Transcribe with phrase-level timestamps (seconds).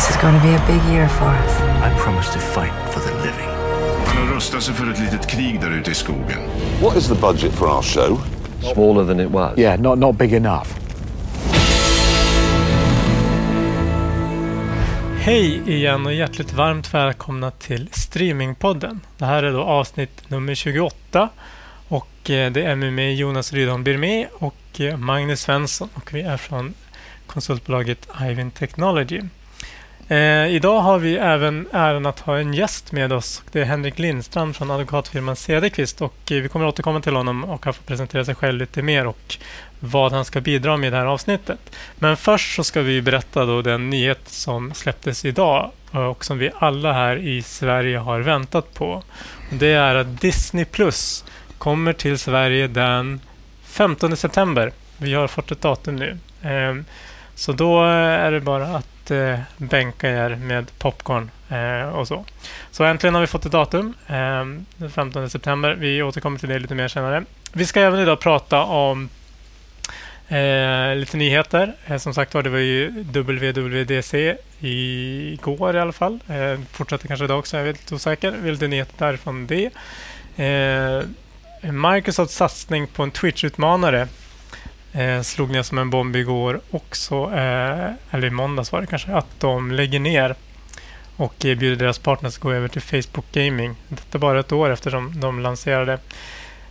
[0.00, 1.60] This is going to be a big year for us.
[1.60, 3.48] I promise to fight for the living.
[4.06, 6.38] Han har rustat sig för ett litet krig där ute i skogen.
[6.82, 8.20] What is the budget for our show?
[8.74, 9.58] Smaller than it was.
[9.58, 10.66] Yeah, not, not big enough.
[15.18, 19.00] Hej igen och hjärtligt varmt välkomna till Streamingpodden.
[19.18, 21.28] Det här är då avsnitt nummer 28
[21.88, 26.20] och eh, det är med mig Jonas Rydholm Birmé och eh, Magnus Svensson och vi
[26.20, 26.74] är från
[27.26, 29.20] konsultbolaget Ivin Technology.
[30.10, 33.42] Eh, idag har vi även äran att ha en gäst med oss.
[33.52, 37.64] Det är Henrik Lindstrand från advokatfirman Cederqvist och eh, vi kommer återkomma till honom och
[37.64, 39.36] han får presentera sig själv lite mer och
[39.80, 41.76] vad han ska bidra med i det här avsnittet.
[41.98, 46.50] Men först så ska vi berätta då den nyhet som släpptes idag och som vi
[46.58, 49.02] alla här i Sverige har väntat på.
[49.50, 51.24] Det är att Disney Plus
[51.58, 53.20] kommer till Sverige den
[53.64, 54.72] 15 september.
[54.96, 56.18] Vi har fått ett datum nu.
[56.42, 56.74] Eh,
[57.34, 62.24] så då är det bara att eh, bänka er med popcorn eh, och så.
[62.70, 64.44] Så äntligen har vi fått ett datum, eh,
[64.76, 65.74] den 15 september.
[65.74, 67.24] Vi återkommer till det lite mer senare.
[67.52, 69.08] Vi ska även idag prata om
[70.28, 71.74] eh, lite nyheter.
[71.86, 76.18] Eh, som sagt var, det var ju WWDC igår i alla fall.
[76.28, 78.30] Eh, fortsätter kanske idag också, jag är lite osäker.
[78.30, 79.70] Vill du nyheter därifrån det.
[80.36, 81.02] Eh,
[81.72, 84.08] Microsofts satsning på en Twitch-utmanare
[84.92, 89.12] eh, slog ner som en bomb igår också, eh, eller i måndags var det kanske,
[89.12, 90.34] att de lägger ner
[91.16, 93.74] och erbjuder deras partners att gå över till Facebook Gaming.
[93.88, 95.92] Detta bara ett år efter de, de lanserade.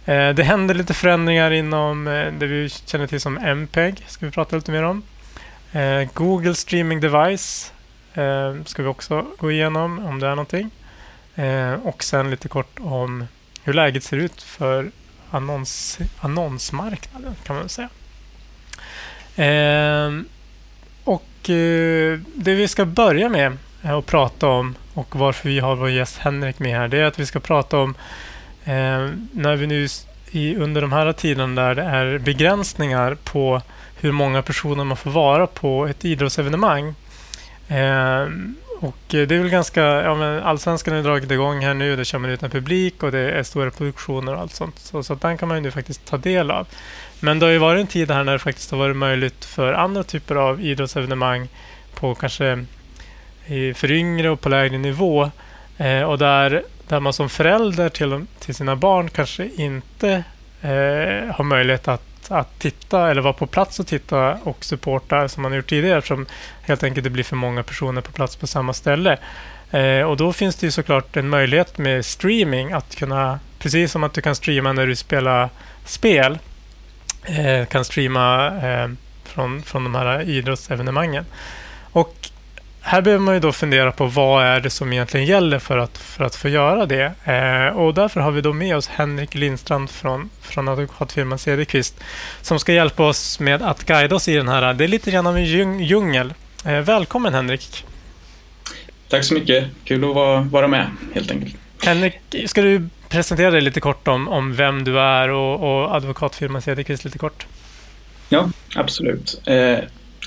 [0.06, 4.32] Eh, det händer lite förändringar inom eh, det vi känner till som MPEG, ska vi
[4.32, 5.04] prata lite mer om.
[5.72, 7.74] Eh, Google Streaming Device
[8.14, 10.70] eh, ska vi också gå igenom om det är någonting.
[11.36, 13.28] Eh, och sen lite kort om
[13.64, 14.92] hur läget ser ut för
[15.32, 17.90] annons, annonsmarknaden kan man väl säga.
[19.40, 20.22] Eh,
[21.04, 25.90] och eh, det vi ska börja med att prata om och varför vi har vår
[25.90, 27.96] gäst Henrik med här, det är att vi ska prata om
[28.64, 29.88] eh, när vi nu
[30.32, 33.62] i, under de här tiderna där det är begränsningar på
[34.00, 36.94] hur många personer man får vara på ett idrottsevenemang.
[37.68, 41.96] Ehm, och eh, det är väl ganska, ja men Allsvenskan har dragit igång här nu,
[41.96, 44.80] det kör man utan publik och det är stora produktioner och allt sånt.
[44.80, 46.68] Så, så den kan man ju nu faktiskt ta del av.
[47.20, 49.74] Men det har ju varit en tid här när det faktiskt har varit möjligt för
[49.74, 51.48] andra typer av idrottsevenemang
[51.96, 52.66] på kanske
[53.76, 55.32] för yngre och på lägre nivå.
[55.78, 60.24] Eh, och där, där man som förälder till, till sina barn kanske inte
[60.62, 65.44] eh, har möjlighet att, att titta eller vara på plats och titta och supporta som
[65.44, 66.26] man gjort tidigare eftersom
[66.62, 69.18] helt enkelt det blir för många personer på plats på samma ställe.
[69.72, 74.04] Eh, och då finns det ju såklart en möjlighet med streaming att kunna, precis som
[74.04, 75.50] att du kan streama när du spelar
[75.86, 76.38] spel,
[77.24, 78.90] eh, kan streama eh,
[79.24, 81.26] från, från de här idrottsevenemangen.
[81.92, 82.30] Och
[82.82, 85.98] här behöver man ju då fundera på vad är det som egentligen gäller för att,
[85.98, 87.14] för att få göra det.
[87.24, 92.00] Eh, och därför har vi då med oss Henrik Lindstrand från, från advokatfirman Cederqvist
[92.42, 94.74] som ska hjälpa oss med att guida oss i den här.
[94.74, 95.46] Det är lite grann av en
[95.84, 96.34] djungel.
[96.66, 97.86] Eh, välkommen Henrik!
[99.10, 99.66] Tack så mycket.
[99.84, 101.56] Kul att vara, vara med helt enkelt.
[101.84, 102.14] Henrik,
[102.46, 107.06] ska du presentera dig lite kort om, om vem du är och, och advokatfirman Cederqvist
[107.06, 107.46] lite kort?
[108.30, 109.42] Ja, absolut.
[109.46, 109.78] Eh,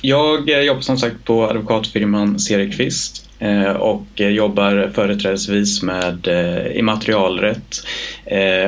[0.02, 7.76] jag jobbar som sagt på advokatfirman Cederqvist eh, och jobbar företrädesvis med eh, immaterialrätt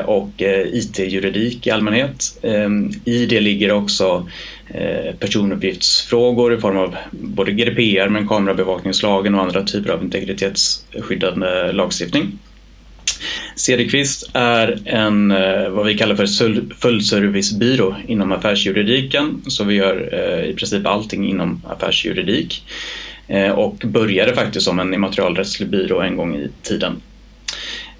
[0.04, 0.31] och
[0.72, 2.44] IT-juridik i allmänhet.
[3.04, 4.28] I det ligger också
[5.19, 12.38] personuppgiftsfrågor i form av både GDPR men kamerabevakningslagen och andra typer av integritetsskyddande lagstiftning.
[13.56, 20.50] Cederqvist är en eh, vad vi kallar för fullservicebyrå inom affärsjuridiken så vi gör eh,
[20.50, 22.64] i princip allting inom affärsjuridik
[23.28, 27.00] eh, och började faktiskt som en immaterialrättslig byrå en gång i tiden.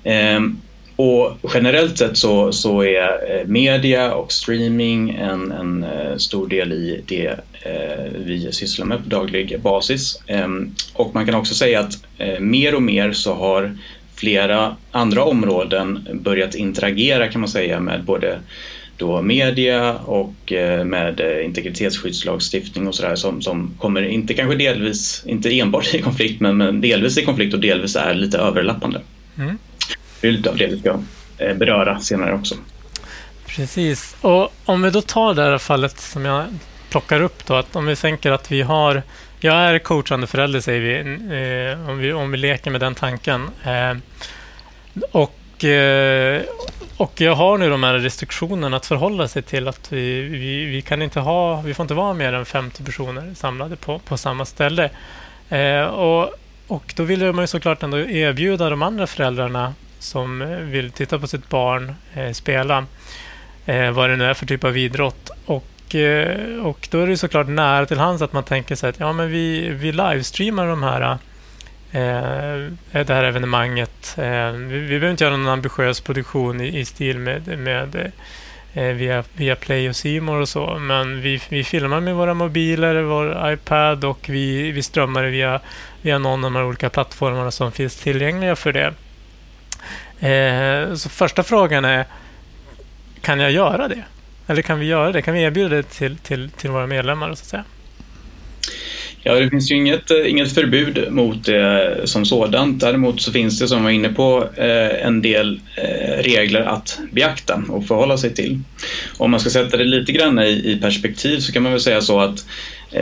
[0.05, 0.57] Ehm,
[0.97, 5.87] och generellt sett så, så är media och streaming en, en
[6.21, 7.35] stor del i det
[8.15, 10.23] vi sysslar med på daglig basis.
[10.27, 11.99] Ehm, och man kan också säga att
[12.41, 13.77] mer och mer så har
[14.15, 18.41] flera andra områden börjat interagera kan man säga med både
[18.97, 25.23] då media och eh, med eh, integritetsskyddslagstiftning och sådär som, som kommer, inte kanske delvis,
[25.27, 29.01] inte enbart i konflikt men, men delvis i konflikt och delvis är lite överlappande.
[29.39, 29.59] Mm.
[30.21, 30.99] Det är lite av det vi ska
[31.39, 32.55] eh, beröra senare också.
[33.47, 36.45] Precis, och om vi då tar det här fallet som jag
[36.91, 39.03] plockar upp då, att om vi tänker att vi har
[39.45, 40.99] jag är coachande förälder, säger vi,
[41.73, 43.51] eh, om, vi om vi leker med den tanken.
[43.65, 43.97] Eh,
[45.13, 46.43] och, eh,
[46.97, 50.83] och jag har nu de här restriktionerna att förhålla sig till att vi, vi, vi,
[50.83, 54.45] kan inte ha, vi får inte vara mer än 50 personer samlade på, på samma
[54.45, 54.91] ställe.
[55.49, 56.31] Eh, och,
[56.67, 61.27] och då vill man ju såklart ändå erbjuda de andra föräldrarna som vill titta på
[61.27, 62.87] sitt barn eh, spela,
[63.67, 65.31] eh, vad det nu är för typ av idrott.
[65.47, 65.65] Och,
[65.95, 69.13] Eh, och då är det såklart nära till hands att man tänker sig att ja,
[69.13, 71.19] men vi, vi livestreamar de här
[71.93, 74.15] eh, det här evenemanget.
[74.19, 78.13] Eh, vi, vi behöver inte göra någon ambitiös produktion i, i stil med, med
[78.75, 80.79] eh, via, via Play och Simor och så.
[80.79, 85.61] Men vi, vi filmar med våra mobiler, vår iPad och vi, vi strömmar det via,
[86.03, 88.95] via någon av de här olika plattformarna som finns tillgängliga för det.
[90.29, 92.05] Eh, så första frågan är,
[93.21, 94.03] kan jag göra det?
[94.47, 95.23] Eller kan vi göra det?
[95.23, 97.27] Kan vi erbjuda det till, till, till våra medlemmar?
[97.29, 97.65] Så att säga?
[99.27, 102.81] Ja, det finns ju inget, eh, inget förbud mot det som sådant.
[102.81, 106.99] Däremot så finns det, som jag var inne på, eh, en del eh, regler att
[107.13, 108.61] beakta och förhålla sig till.
[109.17, 112.21] Om man ska sätta det lite grann i perspektiv så kan man väl säga så
[112.21, 112.47] att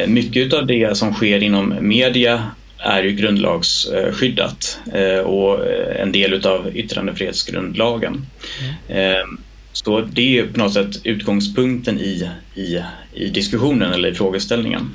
[0.07, 4.79] mycket av det som sker inom media är ju grundlagsskyddat
[5.25, 5.59] och
[5.97, 8.27] en del av yttrandefrihetsgrundlagen.
[8.89, 9.39] Mm.
[9.85, 12.83] Så det är på något sätt utgångspunkten i, i,
[13.13, 14.91] i diskussionen eller i frågeställningen.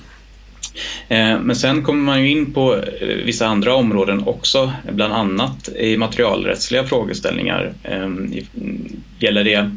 [1.08, 5.70] Eh, men sen kommer man ju in på eh, vissa andra områden också, bland annat
[5.70, 7.74] i materialrättsliga frågeställningar.
[7.84, 8.34] Ehm,
[9.20, 9.72] gäller det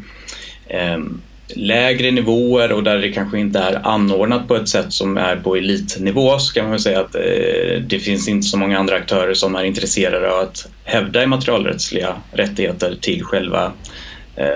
[0.67, 1.21] ehm,
[1.55, 5.57] lägre nivåer och där det kanske inte är anordnat på ett sätt som är på
[5.57, 9.35] elitnivå så kan man väl säga att eh, det finns inte så många andra aktörer
[9.35, 13.73] som är intresserade av att hävda immaterialrättsliga rättigheter till själva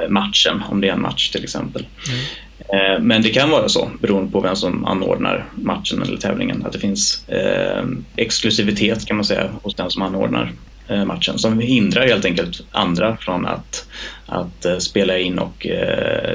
[0.09, 1.87] matchen, om det är en match till exempel.
[2.09, 2.21] Mm.
[2.59, 6.73] Eh, men det kan vara så, beroende på vem som anordnar matchen eller tävlingen, att
[6.73, 7.85] det finns eh,
[8.17, 10.53] exklusivitet kan man säga hos den som anordnar
[10.89, 13.87] eh, matchen som hindrar helt enkelt andra från att,
[14.27, 15.67] att spela in och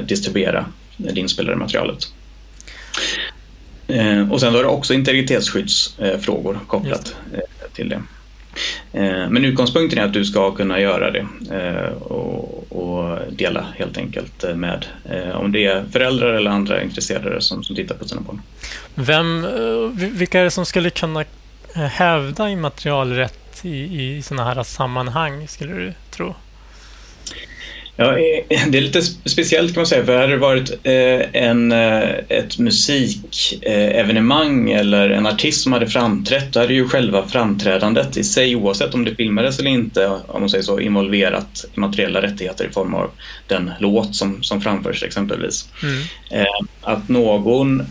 [0.02, 0.64] distribuera
[0.96, 2.12] det inspelade materialet.
[4.30, 7.16] Och sen var det också integritetsskyddsfrågor kopplat
[7.72, 8.02] till det.
[8.92, 14.44] Eh, men utgångspunkten är att du ska kunna göra det eh, och, dela helt enkelt
[14.44, 14.86] eh, med
[15.34, 18.42] om det är föräldrar eller andra intresserade som, som tittar på sina barn.
[18.94, 19.46] Vem,
[19.94, 21.24] vilka är det som skulle kunna
[21.74, 26.34] hävda immaterialrätt i, i sådana här sammanhang skulle du tro?
[28.00, 31.72] Ja, eh, det är lite speciellt kan man säga, för hade det varit eh, en,
[31.72, 38.24] eh, ett musikevenemang eller en artist som hade framträtt, då hade ju själva framträdandet i
[38.24, 42.72] sig, oavsett om det filmades eller inte, om man säger så, involverat immateriella rättigheter i
[42.72, 43.10] form av
[43.46, 45.68] den låt som, som framförs exempelvis.
[45.82, 46.02] Mm.
[46.80, 47.82] Att någon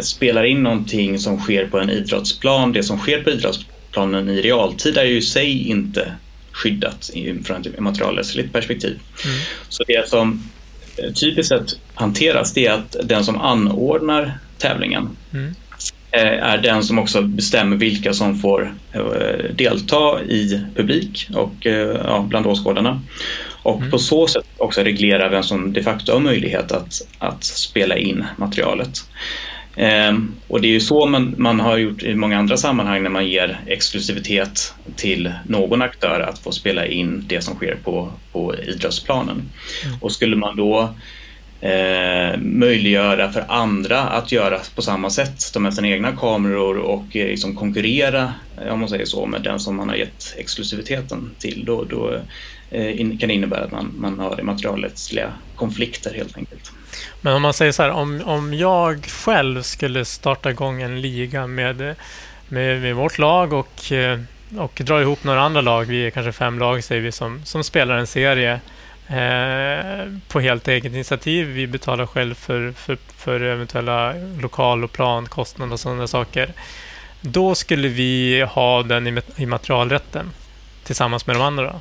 [0.00, 4.98] spelar in någonting som sker på en idrottsplan, det som sker på idrottsplanen i realtid
[4.98, 6.12] är ju i sig inte
[6.58, 7.10] skyddat
[7.44, 8.98] från ett immaterialrättsligt perspektiv.
[9.24, 9.36] Mm.
[9.68, 10.42] Så det som
[10.96, 15.54] eh, typiskt sett hanteras det är att den som anordnar tävlingen mm.
[16.10, 21.66] Eh, är den som också bestämmer vilka som får eh, delta i publik och
[22.04, 23.00] ja, bland åskådarna.
[23.62, 23.90] Och mm.
[23.90, 28.24] på så sätt också reglera vem som de facto har möjlighet att, att spela in
[28.36, 29.04] materialet.
[29.78, 33.10] Ehm, och det är ju så man, man har gjort i många andra sammanhang när
[33.10, 38.54] man ger exklusivitet till någon aktör att få spela in det som sker på, på
[38.56, 39.36] idrottsplanen.
[39.36, 39.98] Mm.
[40.00, 40.98] Och skulle man då
[41.62, 47.16] eh, möjliggöra för andra att göra på samma sätt, ta med sina egna kameror och
[47.16, 48.34] eh, liksom konkurrera,
[48.70, 52.14] om man säger så, med den som man har gett exklusiviteten till, då, då
[52.70, 56.62] eh, kan det innebära att man, man har immaterialrättsliga konflikter helt enkelt.
[57.20, 61.46] Men om man säger så här, om, om jag själv skulle starta igång en liga
[61.46, 61.94] med,
[62.48, 64.18] med, med vårt lag och, eh,
[64.58, 67.64] och dra ihop några andra lag, vi är kanske fem lag säger vi, som, som
[67.64, 68.60] spelar en serie
[69.08, 71.46] eh, på helt eget initiativ.
[71.46, 76.52] Vi betalar själv för, för, för eventuella lokal och plankostnader och sådana saker.
[77.20, 80.30] Då skulle vi ha den i immaterialrätten
[80.84, 81.80] tillsammans med de andra.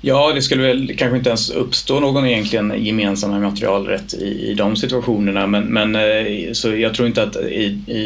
[0.00, 4.76] Ja, det skulle väl kanske inte ens uppstå någon egentligen gemensam materialrätt i, i de
[4.76, 7.98] situationerna men, men eh, så jag tror inte att i, i,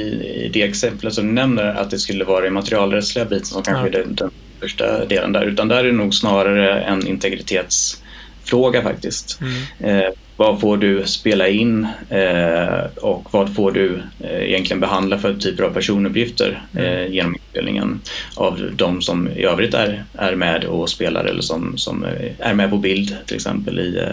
[0.44, 3.82] i det exemplet som du nämner att det skulle vara i materialrättsliga biten som kanske
[3.82, 3.98] ja.
[3.98, 9.38] är den, den första delen där utan där är det nog snarare en integritetsfråga faktiskt.
[9.40, 9.96] Mm.
[9.96, 15.34] Eh, vad får du spela in eh, och vad får du eh, egentligen behandla för
[15.34, 16.84] typer av personuppgifter mm.
[16.84, 18.00] eh, genom inspelningen
[18.34, 22.06] av de som i övrigt är, är med och spelar eller som, som
[22.38, 24.08] är med på bild till exempel i,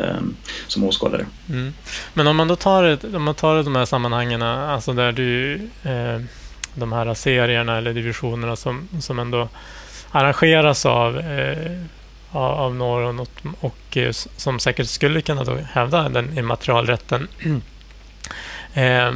[0.67, 1.25] som åskådare.
[1.50, 1.74] Mm.
[2.13, 5.60] Men om man då tar, om man tar de här sammanhangen, alltså där du,
[6.75, 9.50] de här serierna eller divisionerna som, som ändå
[10.12, 11.22] arrangeras av
[12.36, 17.27] av någon och, och, eh, som säkert skulle kunna då hävda den immaterialrätten.
[18.74, 19.08] Eh,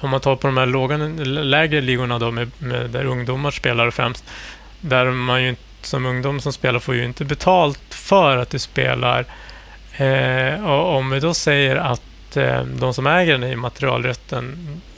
[0.00, 3.90] om man tar på de här låga, lägre ligorna då med, med där ungdomar spelar
[3.90, 4.24] främst,
[4.80, 9.24] där man ju som ungdom som spelar får ju inte betalt för att du spelar.
[9.96, 14.56] Eh, och om vi då säger att eh, de som äger den immaterialrätten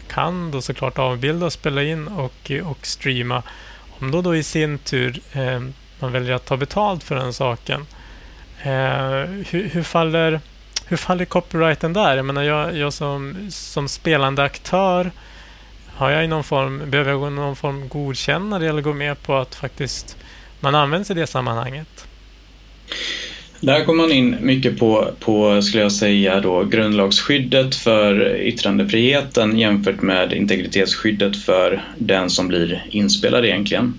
[0.08, 3.42] kan då såklart avbilda, spela in och, och streama.
[3.98, 5.60] Om då, då i sin tur eh,
[6.00, 7.86] man väljer att ta betalt för den saken,
[8.62, 10.40] eh, hur, hur, faller,
[10.86, 12.16] hur faller copyrighten där?
[12.16, 15.10] Jag menar, jag, jag som, som spelande aktör,
[15.94, 19.22] har jag i någon form, behöver jag i någon form godkänna det eller gå med
[19.22, 20.16] på att faktiskt
[20.60, 22.06] man används i det sammanhanget?
[23.60, 30.02] Där kommer man in mycket på, på skulle jag säga, då, grundlagsskyddet för yttrandefriheten jämfört
[30.02, 33.98] med integritetsskyddet för den som blir inspelad egentligen.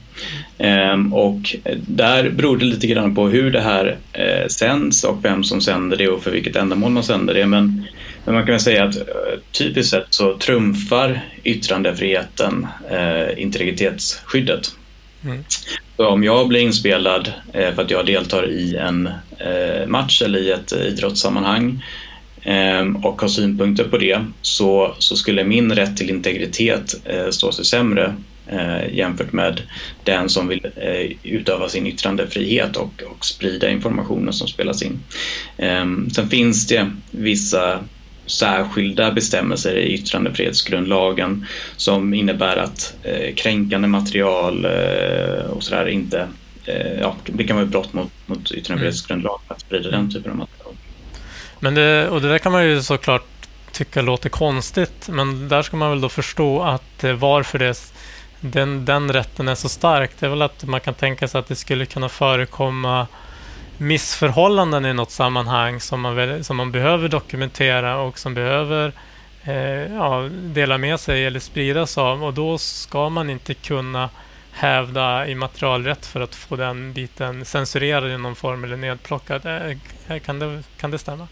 [0.58, 1.56] Ehm, och
[1.88, 5.98] där beror det lite grann på hur det här eh, sänds och vem som sänder
[5.98, 7.46] det och för vilket ändamål man sänder det.
[7.46, 7.88] Men,
[8.25, 9.04] men man kan väl säga att eh,
[9.51, 14.72] typiskt sett så trumfar yttrandefriheten eh, integritetsskyddet.
[15.24, 15.44] Mm.
[15.98, 20.39] Så om jag blir inspelad eh, för att jag deltar i en Eh, match eller
[20.39, 21.84] i ett eh, idrottssammanhang
[22.41, 27.51] eh, och har synpunkter på det så, så skulle min rätt till integritet eh, stå
[27.51, 28.15] sig sämre
[28.91, 29.62] jämfört med
[30.03, 30.62] den som vill
[31.24, 35.00] utöva sin yttrandefrihet och, och sprida informationen som spelas in.
[35.58, 37.79] Ehm, sen finns det vissa
[38.29, 41.46] särskilda bestämmelser i yttrandefrihetsgrundlagen
[41.77, 46.27] som innebär att eh, kränkande material eh, och sådär inte
[47.00, 50.74] ja, det kan vara ett brott mot, mot yttrandefrihetsgrundlagen att sprida den typen av material.
[51.60, 53.26] Men det, och det där kan man ju såklart
[53.72, 57.94] tycka låter konstigt, men där ska man väl då förstå att eh, varför det,
[58.40, 60.12] den, den rätten är så stark.
[60.20, 63.08] Det är väl att man kan tänka sig att det skulle kunna förekomma
[63.78, 68.94] missförhållanden i något sammanhang som man, som man behöver dokumentera och som behöver
[69.44, 72.24] eh, ja, dela med sig eller spridas av.
[72.24, 74.10] Och då ska man inte kunna
[74.60, 79.46] hävda immaterialrätt för att få den biten censurerad i någon form eller nedplockad.
[79.46, 81.28] Eh, kan det, kan det stämma?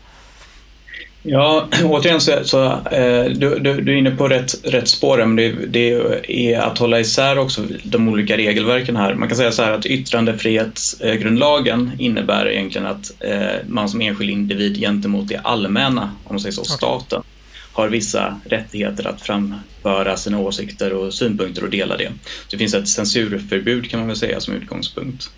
[1.24, 5.36] Ja, återigen så, så eh, du, du, du, är inne på rätt, rätt spår, men
[5.36, 5.92] det, det,
[6.28, 9.14] är att hålla isär också de olika regelverken här.
[9.14, 14.80] Man kan säga så här att yttrandefrihetsgrundlagen innebär egentligen att eh, man som enskild individ
[14.80, 17.24] gentemot det allmänna, om man säger så, staten,
[17.78, 22.12] har vissa rättigheter att framföra sina åsikter och synpunkter och dela det.
[22.24, 25.30] Så det finns ett censurförbud kan man väl säga som utgångspunkt.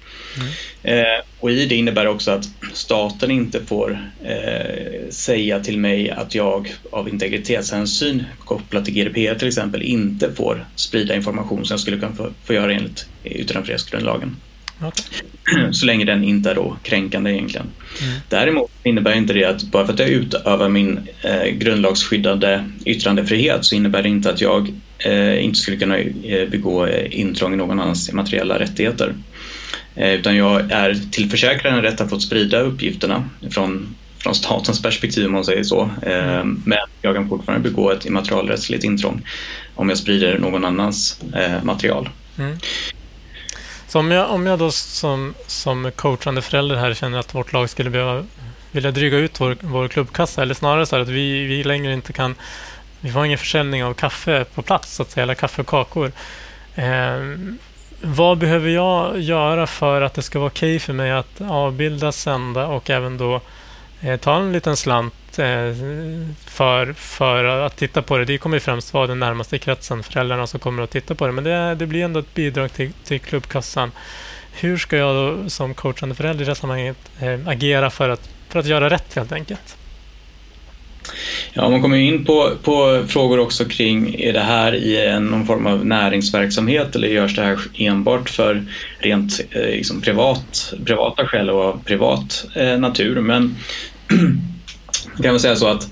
[0.84, 1.00] Mm.
[1.00, 6.36] Eh, och i det innebär också att staten inte får eh, säga till mig att
[6.36, 12.00] jag av integritetshänsyn kopplat till GDPR till exempel inte får sprida information som jag skulle
[12.00, 14.36] kunna få, få göra enligt yttrandefrihetsgrundlagen.
[14.82, 15.72] Okay.
[15.72, 17.68] Så länge den inte är då kränkande egentligen.
[18.02, 18.20] Mm.
[18.30, 23.76] Däremot innebär inte det att bara för att jag utövar min eh, grundlagsskyddade yttrandefrihet så
[23.76, 24.74] innebär det inte att jag
[25.06, 29.14] eh, inte skulle kunna eh, begå eh, intrång i någon annans materiella rättigheter.
[29.96, 35.26] Eh, utan jag är tillförsäkrad en rätt att få sprida uppgifterna från, från statens perspektiv
[35.26, 35.90] om man säger så.
[36.02, 36.62] Eh, mm.
[36.66, 39.22] Men jag kan fortfarande begå ett immaterialrättsligt intrång
[39.76, 41.22] om jag sprider någon annans
[41.64, 42.10] material.
[42.38, 42.58] Mm.
[43.90, 47.70] Så om jag, om jag då som, som coachande förälder här känner att vårt lag
[47.70, 48.26] skulle behöva
[48.72, 52.36] vilja dryga ut vår, vår klubbkassa eller snarare så att vi, vi längre inte kan
[53.02, 56.12] vi får ingen försäljning av kaffe på plats, så att säga, eller kaffe och kakor.
[56.76, 57.20] Eh,
[58.02, 62.12] vad behöver jag göra för att det ska vara okej okay för mig att avbilda,
[62.12, 63.42] sända och även då
[64.02, 65.76] eh, ta en liten slant Eh,
[66.46, 68.26] för, för att titta på det?
[68.26, 71.34] Det kommer främst vara den närmaste kretsen, föräldrarna som kommer att titta på det.
[71.34, 73.92] Men det, det blir ändå ett bidrag till, till klubbkassan.
[74.54, 78.60] Hur ska jag då som coachande förälder i det sammanhanget eh, agera för att, för
[78.60, 79.76] att göra rätt helt enkelt?
[81.54, 85.46] Ja, man kommer in på, på frågor också kring, är det här i en, någon
[85.46, 88.66] form av näringsverksamhet eller görs det här enbart för
[89.00, 93.22] rent eh, liksom privat, privata skäl och av privat eh, natur?
[93.22, 93.56] Men
[95.24, 95.88] kan väl säga så att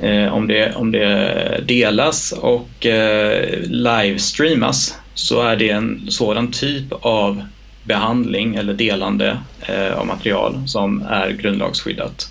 [0.00, 6.92] eh, om, det, om det delas och eh, livestreamas så är det en sådan typ
[6.92, 7.42] av
[7.82, 12.26] behandling eller delande eh, av material som är grundlagsskyddat.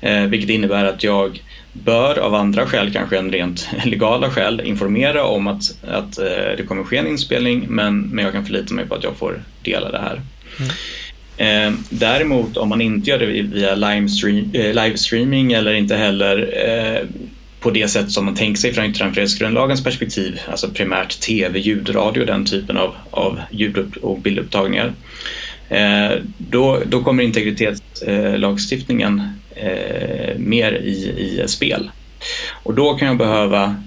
[0.00, 5.24] Eh, vilket innebär att jag bör av andra skäl, kanske än rent legala skäl, informera
[5.24, 8.86] om att, att eh, det kommer ske en inspelning men, men jag kan förlita mig
[8.86, 10.22] på att jag får dela det här.
[10.58, 10.72] Mm.
[11.40, 17.02] Eh, däremot om man inte gör det via livestream, eh, livestreaming eller inte heller eh,
[17.60, 22.44] på det sätt som man tänker sig från yttrandefrihetsgrundlagens perspektiv, alltså primärt tv, ljudradio, den
[22.44, 24.92] typen av, av ljud och bildupptagningar.
[25.68, 29.22] Eh, då, då kommer integritetslagstiftningen
[29.54, 31.90] eh, mer i, i spel.
[32.62, 33.82] Och då kan jag behöva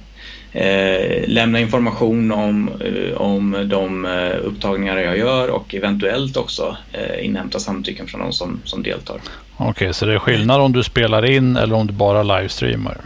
[0.53, 7.25] eh, lämna information om, eh, om de eh, upptagningar jag gör och eventuellt också eh,
[7.25, 9.15] inhämta samtycken från de som, som deltar.
[9.57, 12.98] Okej, okay, så det är skillnad om du spelar in eller om du bara livestreamar?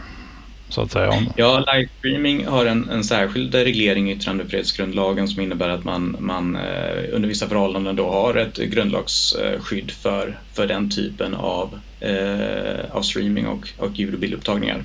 [0.68, 1.12] Så att säga.
[1.36, 7.04] Ja, livestreaming har en, en särskild reglering i yttrandefrihetsgrundlagen som innebär att man, man eh,
[7.12, 13.46] under vissa förhållanden då har ett grundlagsskydd för, för den typen av, eh, av streaming
[13.46, 14.84] och, och ljud och bildupptagningar.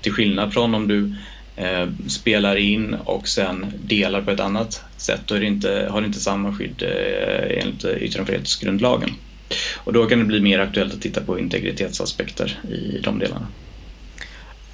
[0.00, 1.14] Till skillnad från om du
[1.56, 6.00] Eh, spelar in och sen delar på ett annat sätt, då är det inte, har
[6.00, 9.10] det inte samma skydd eh, enligt yttrandefrihetsgrundlagen.
[9.76, 13.46] Och då kan det bli mer aktuellt att titta på integritetsaspekter i de delarna.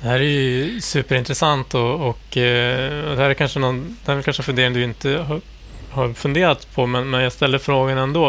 [0.00, 4.18] Det här är ju superintressant och, och, eh, det här är kanske någon, det här
[4.18, 5.40] är kanske en fundering du inte har,
[5.90, 8.26] har funderat på, men, men jag ställer frågan ändå.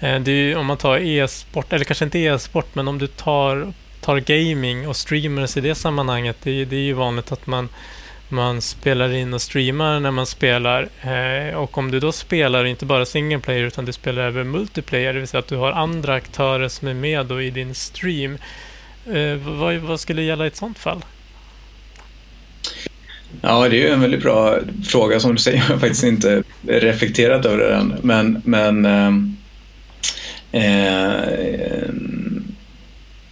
[0.00, 3.06] Eh, det är ju, om man tar e-sport, eller kanske inte e-sport, men om du
[3.06, 3.72] tar,
[4.06, 6.36] tar gaming och streamers i det sammanhanget.
[6.42, 7.68] Det, det är ju vanligt att man,
[8.28, 10.88] man spelar in och streamar när man spelar.
[11.02, 15.12] Eh, och om du då spelar inte bara single player utan du spelar även multiplayer,
[15.12, 18.38] det vill säga att du har andra aktörer som är med då i din stream.
[19.06, 21.04] Eh, vad, vad, skulle gälla i ett sånt fall?
[23.40, 25.20] Ja, det är ju en väldigt bra fråga.
[25.20, 27.94] Som du säger, jag har faktiskt inte reflekterat över den.
[28.02, 31.88] Men, men eh, eh,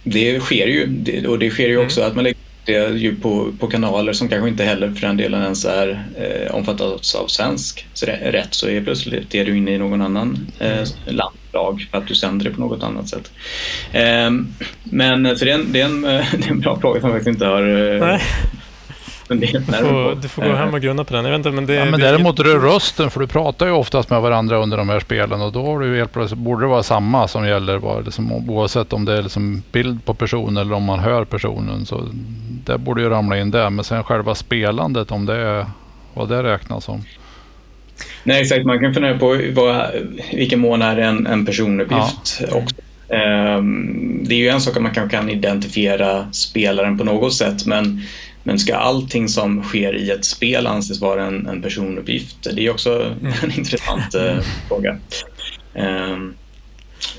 [0.05, 1.27] det sker ju.
[1.27, 2.09] Och det sker ju också mm.
[2.09, 5.43] att man lägger det ju på, på kanaler som kanske inte heller för den delen
[5.43, 7.87] ens är eh, omfattas av svensk
[8.21, 12.15] rätt så är plötsligt är du inne i någon annan eh, landlag för att du
[12.15, 13.31] sänder det på något annat sätt.
[13.91, 14.31] Eh,
[14.83, 17.17] men så det är, en, det, är en, det är en bra fråga som jag
[17.17, 18.21] faktiskt inte har eh,
[19.27, 21.25] du får, du får gå hem och grunna på den.
[21.25, 23.65] Jag vet inte, men det, ja, men det däremot är det rösten, för du pratar
[23.65, 26.63] ju oftast med varandra under de här spelen och då har du helt plötsligt, borde
[26.63, 30.57] det vara samma som gäller bara, liksom, oavsett om det är liksom bild på personen
[30.57, 31.85] eller om man hör personen.
[31.85, 32.09] Så
[32.65, 33.69] det borde ju ramla in där.
[33.69, 35.65] Men sen själva spelandet, om det är
[36.13, 37.03] vad det räknas som.
[38.23, 38.65] Nej, exakt.
[38.65, 39.91] Man kan fundera på vad,
[40.33, 42.57] vilken mån är en, en personuppgift ja.
[42.57, 42.75] också.
[43.07, 47.65] Um, det är ju en sak att man kanske kan identifiera spelaren på något sätt,
[47.65, 48.01] men
[48.47, 52.47] men ska allting som sker i ett spel anses vara en, en personuppgift?
[52.55, 53.33] Det är också mm.
[53.43, 54.97] en intressant uh, fråga.
[55.73, 56.33] Um,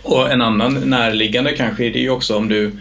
[0.03, 2.73] och en annan närliggande kanske är det ju också om du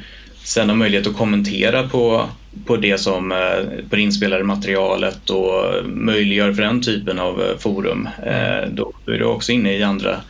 [0.44, 2.30] sen har möjlighet att kommentera på,
[2.66, 7.58] på det som uh, på det inspelade materialet och möjliggör för den typen av uh,
[7.58, 8.10] forum.
[8.20, 10.22] Uh, då är du också inne i andra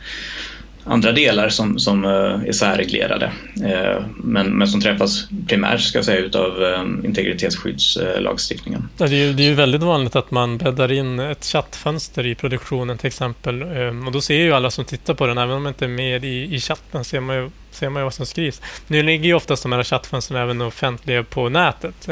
[0.86, 2.10] andra delar som, som eh,
[2.48, 3.32] är särreglerade
[3.64, 8.88] eh, men, men som träffas primärt ska jag säga utav eh, integritetsskyddslagstiftningen.
[8.98, 12.26] Ja, det, är ju, det är ju väldigt vanligt att man bäddar in ett chattfönster
[12.26, 13.62] i produktionen till exempel
[14.06, 16.24] och då ser ju alla som tittar på den, även om man inte är med
[16.24, 18.62] i, i chatten, ser man, ju, ser man ju vad som skrivs.
[18.86, 22.08] Nu ligger ju oftast de här chattfönstren även offentliga på nätet,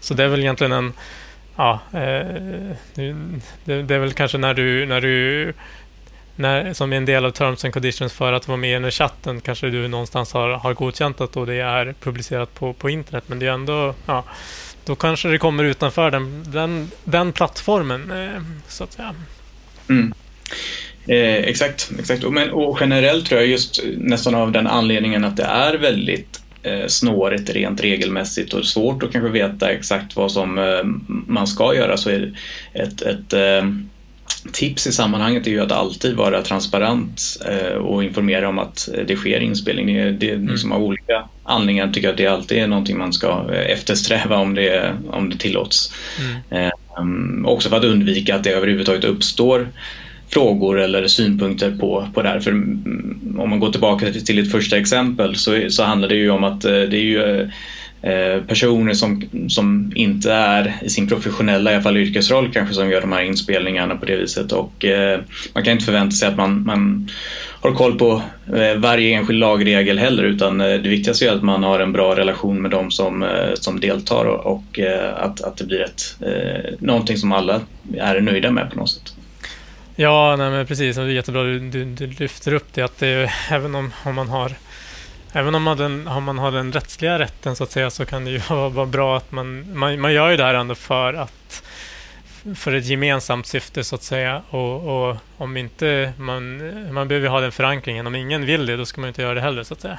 [0.00, 0.92] så det är väl egentligen en
[1.58, 3.16] Ja, det,
[3.64, 5.52] det, är väl kanske när du, när du
[6.36, 8.90] när, som en del av terms and conditions för att vara med i den här
[8.90, 13.24] chatten kanske du någonstans har, har godkänt att då det är publicerat på, på internet.
[13.26, 14.24] Men det är ändå, ja,
[14.84, 19.14] då kanske det kommer utanför den, den, den plattformen, eh, så att säga.
[19.88, 20.14] Mm.
[21.06, 22.24] Eh, exakt, exakt.
[22.24, 26.40] Och, men, och generellt tror jag just nästan av den anledningen att det är väldigt
[26.62, 31.74] eh, snårigt rent regelmässigt och svårt att kanske veta exakt vad som eh, man ska
[31.74, 32.32] göra så är det
[32.82, 33.70] ett, ett eh,
[34.52, 39.16] tips i sammanhanget är ju att alltid vara transparent eh, och informera om att det
[39.16, 39.96] sker inspelning.
[39.96, 40.48] Det, det mm.
[40.48, 44.36] liksom av olika anledningar tycker jag att det alltid är någonting man ska eh, eftersträva
[44.36, 45.92] om det, om det tillåts.
[46.50, 46.70] Mm.
[46.98, 49.68] Um, också för att undvika att det överhuvudtaget uppstår
[50.28, 52.40] frågor eller synpunkter på, på det här.
[52.40, 56.30] För mm, om man går tillbaka till, ett första exempel så, så handlar det ju
[56.30, 57.48] om att det är ju Eh,
[58.06, 62.90] Eh, personer som, som inte är i sin professionella, i alla fall yrkesroll kanske, som
[62.90, 64.52] gör de här inspelningarna på det viset.
[64.52, 65.20] Och eh,
[65.54, 67.08] man kan inte förvänta sig att man, man
[67.60, 68.22] har koll på
[68.56, 72.16] eh, varje enskild lagregel heller, utan eh, det viktigaste är att man har en bra
[72.16, 76.16] relation med de som, eh, som deltar och, och eh, att, att det blir ett,
[76.20, 77.60] eh, någonting som alla
[77.96, 79.14] är nöjda med på något sätt.
[79.96, 80.96] Ja, nej, men precis.
[80.96, 84.28] Det är jättebra du, du, du lyfter upp det, att det, även om, om man
[84.28, 84.52] har
[85.32, 88.24] Även om man, den, om man har den rättsliga rätten så att säga så kan
[88.24, 91.62] det ju vara bra att man, man, man gör ju det här ändå för att
[92.54, 96.62] för ett gemensamt syfte så att säga och, och om inte man,
[96.94, 98.06] man behöver ha den förankringen.
[98.06, 99.98] Om ingen vill det då ska man inte göra det heller så att säga.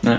[0.00, 0.18] Nej.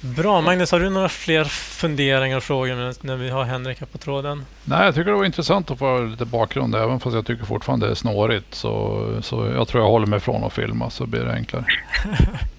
[0.00, 0.40] Bra.
[0.40, 4.44] Magnus, har du några fler funderingar och frågor när vi har Henrik här på tråden?
[4.64, 7.86] Nej, jag tycker det var intressant att få lite bakgrund även fast jag tycker fortfarande
[7.86, 8.54] det är snårigt.
[8.54, 11.64] Så, så jag tror jag håller mig från att filma så blir det enklare.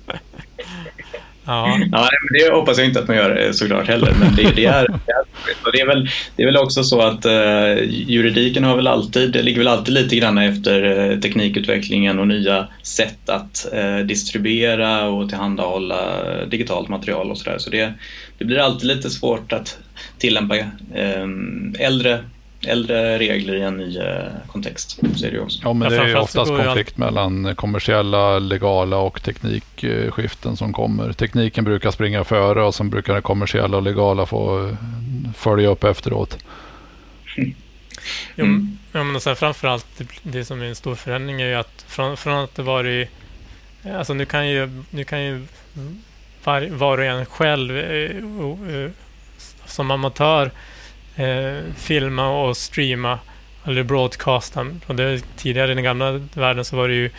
[1.49, 1.79] Ja.
[1.91, 4.13] ja, det hoppas jag inte att man gör eh, såklart heller.
[4.19, 4.87] Men det, det, är,
[5.73, 9.41] det, är, väl, det är väl också så att eh, juridiken har väl alltid, det
[9.41, 15.29] ligger väl alltid lite grann efter eh, teknikutvecklingen och nya sätt att eh, distribuera och
[15.29, 17.57] tillhandahålla digitalt material och sådär.
[17.57, 17.93] Så det,
[18.37, 19.77] det blir alltid lite svårt att
[20.17, 21.27] tillämpa eh,
[21.79, 22.19] äldre
[22.67, 24.99] äldre regler i en ny eh, kontext.
[25.15, 25.59] Så är det också.
[25.63, 31.13] Ja, men det är oftast konflikt mellan kommersiella, legala och teknikskiften som kommer.
[31.13, 34.75] Tekniken brukar springa före och sen brukar det kommersiella och legala få eh,
[35.35, 36.37] följa upp efteråt.
[37.37, 37.55] Mm.
[38.35, 38.45] Jo,
[38.91, 42.17] ja, men sen framförallt det, det som är en stor förändring är ju att från,
[42.17, 43.09] från att det varit...
[43.95, 45.45] Alltså nu kan ju, nu kan ju
[46.43, 48.91] var, var och en själv eh,
[49.65, 50.51] som amatör
[51.19, 53.19] eh, filma och streama
[53.65, 54.67] eller broadcasta.
[54.87, 57.11] Och det, tidigare i den gamla världen så var det ju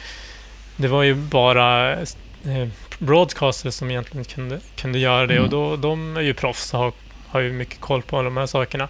[0.76, 5.44] det var ju bara eh, broadcasters som egentligen kunde, kunde göra det mm.
[5.44, 6.92] och då, de är ju proffs och har,
[7.28, 8.88] har ju mycket koll på alla de här sakerna.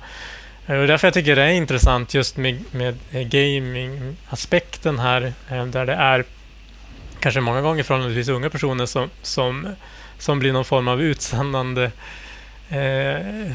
[0.66, 5.86] Eh, och därför jag tycker det är intressant just med, med gaming-aspekten här eh, där
[5.86, 6.24] det är
[7.20, 9.74] kanske många gånger förhållandevis unga personer som, som,
[10.18, 11.90] som blir någon form av utsändande
[12.68, 13.52] eh,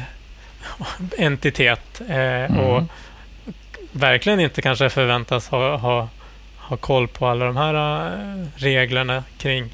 [1.18, 2.58] entitet eh, mm.
[2.58, 2.82] och
[3.92, 6.08] verkligen inte kanske förväntas ha, ha,
[6.58, 9.70] ha koll på alla de här uh, reglerna kring,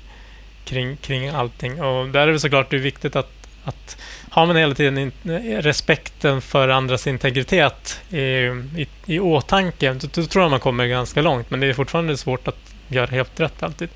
[0.64, 1.82] kring, kring allting.
[1.82, 3.30] Och där är det såklart det är viktigt att,
[3.64, 3.96] att
[4.30, 5.12] har man hela tiden in,
[5.60, 11.22] respekten för andras integritet i, i, i åtanke, då, då, tror jag man kommer ganska
[11.22, 11.50] långt.
[11.50, 13.88] Men det är fortfarande svårt att göra helt rätt alltid.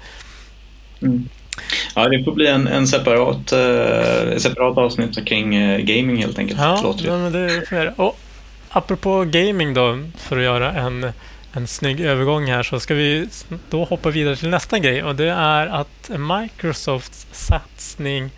[1.03, 1.29] Mm.
[1.95, 6.61] Ja, det får bli en, en separat, eh, separat avsnitt kring eh, gaming helt enkelt.
[6.61, 8.01] Ja, ja men det får jag.
[8.01, 8.19] Och
[8.71, 11.13] apropå gaming då, för att göra en,
[11.53, 13.29] en snygg övergång här, så ska vi
[13.71, 15.05] då hoppa vidare till nästa grej.
[15.05, 18.31] Och det är att Microsofts satsning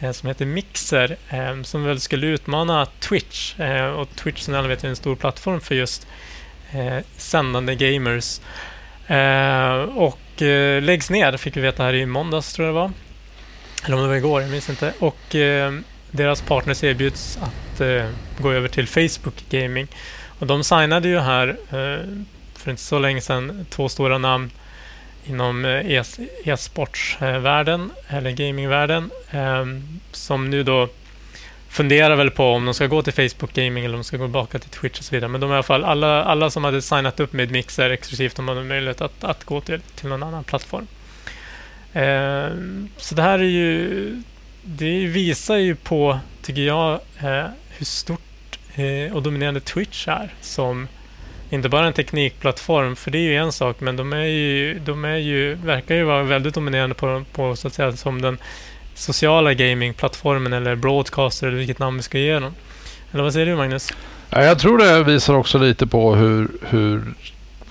[0.00, 3.60] eh, som heter Mixer, eh, som väl skulle utmana Twitch.
[3.60, 6.06] Eh, och Twitch som alla vet är en stor plattform för just
[6.72, 8.40] eh, sändande gamers.
[9.94, 12.90] och eh, läggs ner, fick vi veta här i måndags tror jag det var.
[13.84, 14.92] Eller om det var igår, jag minns inte.
[14.98, 15.72] Och eh,
[16.10, 19.86] deras partners erbjuds att eh, gå över till Facebook Gaming.
[20.38, 24.50] Och de signade ju här eh, för inte så länge sedan två stora namn
[25.26, 26.02] inom eh, e-,
[26.44, 29.66] e-sportsvärlden eller gamingvärlden eh,
[30.12, 30.88] som nu då
[31.74, 34.24] funderar väl på om de ska gå till Facebook Gaming eller om de ska gå
[34.24, 35.28] tillbaka till Twitch och så vidare.
[35.28, 38.36] Men de är i alla fall alla, alla som hade signat upp med Mixer exklusivt,
[38.36, 40.86] de hade möjlighet att, att gå till, till någon annan plattform.
[41.92, 42.48] Eh,
[42.96, 44.22] så det här är ju...
[44.62, 50.88] Det visar ju på, tycker jag, eh, hur stort eh, och dominerande Twitch är som
[51.50, 55.04] inte bara en teknikplattform, för det är ju en sak, men de är ju, de
[55.04, 58.38] är ju, verkar ju vara väldigt dominerande på, på så att säga, som den
[58.94, 62.54] sociala gamingplattformen eller broadcaster eller vilket namn vi ska ge dem.
[63.12, 63.92] Eller vad säger du Magnus?
[64.30, 67.14] Jag tror det visar också lite på hur, hur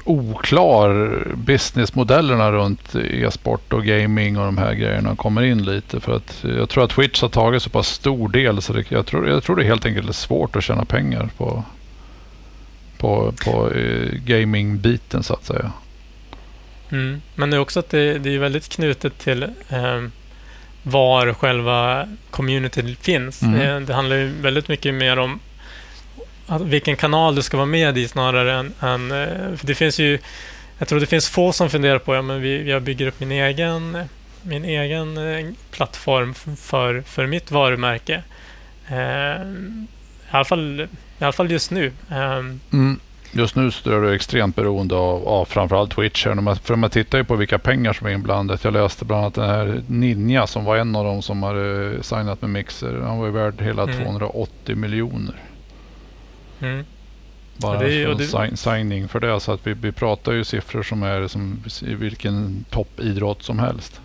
[0.03, 5.99] oklar businessmodellerna runt e-sport och gaming och de här grejerna kommer in lite.
[5.99, 9.05] För att jag tror att Twitch har tagit så pass stor del så det, jag,
[9.05, 11.63] tror, jag tror det helt enkelt är svårt att tjäna pengar på,
[12.97, 15.71] på, på eh, gaming-biten så att säga.
[16.89, 17.21] Mm.
[17.35, 20.01] Men det är också att det, det är väldigt knutet till eh,
[20.83, 23.41] var själva communityt finns.
[23.41, 23.59] Mm.
[23.59, 25.39] Det, det, handlar ju väldigt mycket mer om
[26.61, 28.73] vilken kanal du ska vara med i snarare än...
[28.79, 30.19] än eh, det finns ju...
[30.77, 32.37] Jag tror det finns få som funderar på ja,
[32.71, 33.97] jag bygger upp min egen,
[34.41, 38.23] min egen eh, plattform för, för mitt varumärke.
[38.87, 40.81] Eh, I, alla fall,
[41.19, 41.91] I alla fall just nu.
[42.11, 42.39] Eh,
[42.73, 42.99] mm
[43.33, 46.23] just nu så är du extremt beroende av, av framförallt Twitch.
[46.63, 48.63] För man tittar ju på vilka pengar som är inblandat.
[48.63, 52.41] Jag läste bland annat den här Ninja som var en av dem som har signat
[52.41, 53.01] med Mixer.
[53.01, 54.03] Han var ju värd hela mm.
[54.03, 55.35] 280 miljoner.
[56.59, 56.85] Mm.
[57.57, 58.57] Bara ja, det, det...
[58.57, 59.39] signing för det.
[59.39, 64.01] Så att vi, vi pratar ju siffror som är som i vilken toppidrott som helst.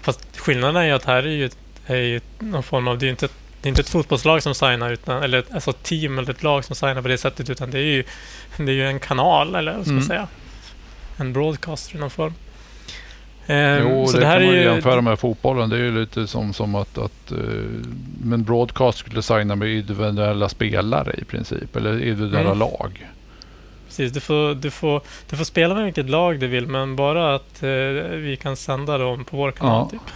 [0.00, 1.50] Fast skillnaden är ju att här är ju,
[1.86, 4.54] är ju någon form av, det är inte ett det är inte ett fotbollslag som
[4.54, 7.70] signar, utan, eller alltså ett team eller ett lag som signar på det sättet, utan
[7.70, 8.04] det är ju,
[8.56, 10.08] det är ju en kanal, eller vad ska man mm.
[10.08, 10.28] säga?
[11.16, 12.34] En broadcaster i någon form.
[13.46, 15.70] Eh, jo, så det, det här kan man ju jämföra med fotbollen.
[15.70, 17.38] Det är ju lite som, som att, att uh,
[18.22, 22.58] men broadcast skulle signa med individuella spelare i princip, eller individuella mm.
[22.58, 23.06] lag.
[23.86, 25.00] Precis, du får, du, får,
[25.30, 27.68] du får spela med vilket lag du vill, men bara att uh,
[28.16, 29.88] vi kan sända dem på vår kanal.
[29.92, 29.98] Ja.
[29.98, 30.12] Typ.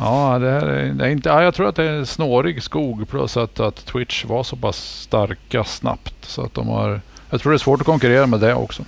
[0.00, 2.62] Ja, det här är, det är inte, ja, jag tror att det är en snårig
[2.62, 6.14] skog plus att, att Twitch var så pass starka snabbt.
[6.20, 8.84] Så att de har, jag tror det är svårt att konkurrera med det också.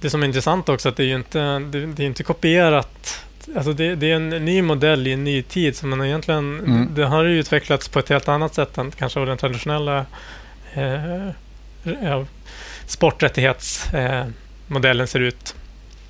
[0.00, 3.24] Det som är intressant också att det är ju inte, det, det är inte kopierat
[3.56, 5.76] alltså det, det, är en ny modell i en ny tid.
[5.76, 6.94] Så man egentligen, Mm.
[6.94, 10.06] Det har ju utvecklats på ett helt annat sätt än kanske den traditionella
[10.74, 11.28] eh,
[12.86, 15.54] sporträttighetsmodellen eh, ser ut.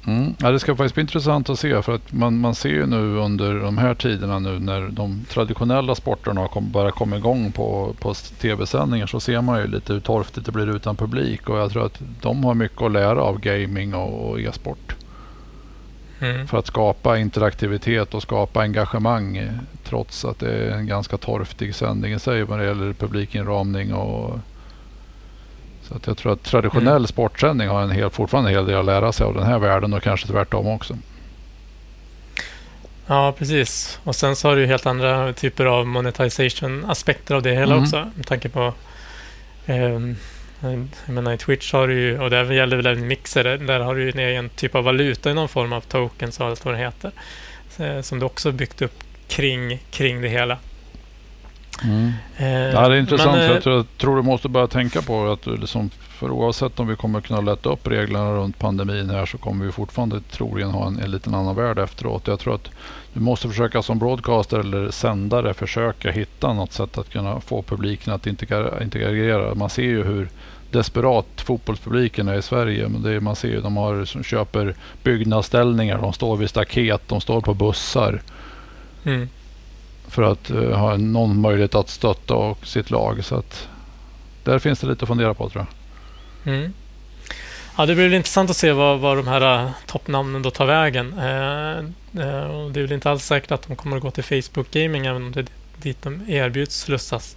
[0.06, 0.34] Mm.
[0.38, 3.16] Ja, det ska faktiskt bli intressant att se för att man, man ser ju nu
[3.16, 7.94] under de här tiderna nu när de traditionella sporterna har kom, bara kommit igång på,
[8.00, 11.70] på tv-sändningar så ser man ju lite hur torftigt det blir utan publik och jag
[11.70, 14.96] tror att de har mycket att lära av gaming och, och e-sport.
[16.20, 16.46] Mm.
[16.46, 19.50] För att skapa interaktivitet och skapa engagemang
[19.84, 24.38] trots att det är en ganska torftig sändning i sig vad det gäller publikinramning och
[25.90, 27.06] så att jag tror att traditionell Mm.
[27.06, 29.92] sportsändning har en hel, fortfarande en hel del att lära sig av den här världen
[29.92, 30.96] och kanske tvärtom också.
[33.06, 33.98] Ja, precis.
[34.04, 37.82] Och sen så har du helt andra typer av monetization-aspekter av det hela Mm.
[37.84, 38.10] också.
[38.14, 38.74] Med tanke på...
[39.66, 40.16] ehm,
[40.60, 43.80] jag menar i Twitch har du ju, och det gäller väl även Mixer, där- där
[43.80, 46.64] har du ju en egen typ av valuta i någon form av tokens och allt
[46.64, 47.10] vad det heter.
[47.70, 48.94] Så, som du också byggt upp
[49.28, 50.58] kring, kring det hela.
[52.36, 53.36] Eh, Ja, det är intressant.
[53.36, 56.30] men, för eh, jag tror, jag tror du måste börja tänka på att liksom, för
[56.30, 60.20] oavsett om vi kommer kunna lätta upp reglerna runt pandemin här så kommer vi fortfarande
[60.20, 62.26] troligen ha en, en liten annan värld efteråt.
[62.26, 62.70] Jag tror att
[63.12, 68.12] du måste försöka som broadcaster eller sändare försöka hitta något sätt att kunna få publiken
[68.12, 69.54] att integrera.
[69.54, 70.28] Man ser ju hur
[70.70, 72.88] desperat fotbollspubliken är i Sverige.
[72.88, 77.02] Men det är, man ser ju de har, som köper byggnadsställningar, de står vid staket,
[77.06, 78.22] de står på bussar
[79.04, 79.28] Mm.
[80.10, 83.24] För att eh, ha någon möjlighet att stötta och sitt lag.
[83.24, 83.68] Så att
[84.44, 85.66] där finns det lite att fundera på tror
[86.44, 86.54] jag.
[86.54, 86.72] Mm.
[87.76, 90.66] Ja, det blir väl intressant att se vad, vad de här uh, toppnamnen då tar
[90.66, 91.18] vägen.
[91.18, 94.70] Eh, eh, det är väl inte alls säkert att de kommer att gå till Facebook
[94.70, 95.46] Gaming även om det är
[95.82, 97.36] dit de erbjuds slussas.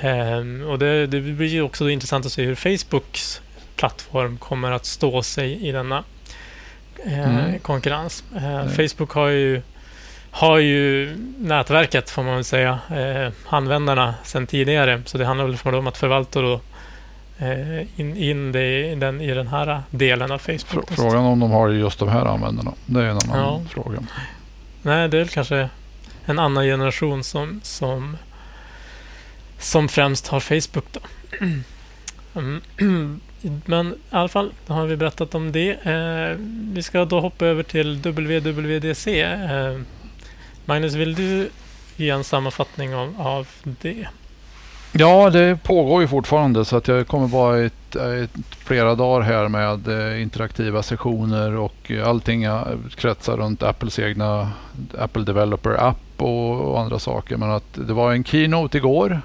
[0.00, 3.40] Eh, och det, det blir ju också intressant att se hur Facebooks
[3.76, 6.04] plattform kommer att stå sig i denna
[7.04, 7.58] eh, Mm.
[7.58, 8.24] konkurrens.
[8.36, 8.68] Eh, Mm.
[8.88, 9.62] Facebook har ju
[10.36, 15.02] har ju nätverket får man väl säga, eh, användarna sedan tidigare.
[15.06, 16.60] Så det handlar väl för dem att förvalta då
[17.38, 20.90] eh, in, in det, i den, i den här delen av Facebook.
[20.90, 22.72] frågan om de har just de här användarna.
[22.86, 23.60] Det är en annan Ja.
[23.70, 23.98] fråga.
[24.82, 25.68] Nej, det är kanske
[26.26, 28.16] en annan generation som, som,
[29.58, 31.00] som främst har Facebook då.
[32.34, 32.60] Mm.
[33.64, 35.70] Men i alla fall, då har vi berättat om det.
[35.70, 36.36] Eh,
[36.74, 39.22] vi ska då hoppa över till WWDC.
[39.22, 39.78] Eh,
[40.66, 41.50] Magnus, vill du
[41.96, 44.06] ge en sammanfattning av, av det?
[44.92, 49.48] Ja, det pågår ju fortfarande så att jag kommer vara ett, ett, flera dagar här
[49.48, 52.62] med eh, interaktiva sessioner och eh, allting eh,
[52.96, 54.52] kretsar runt Apples egna
[54.98, 57.36] Apple Developer App och, och andra saker.
[57.36, 59.20] Men att det var en keynote igår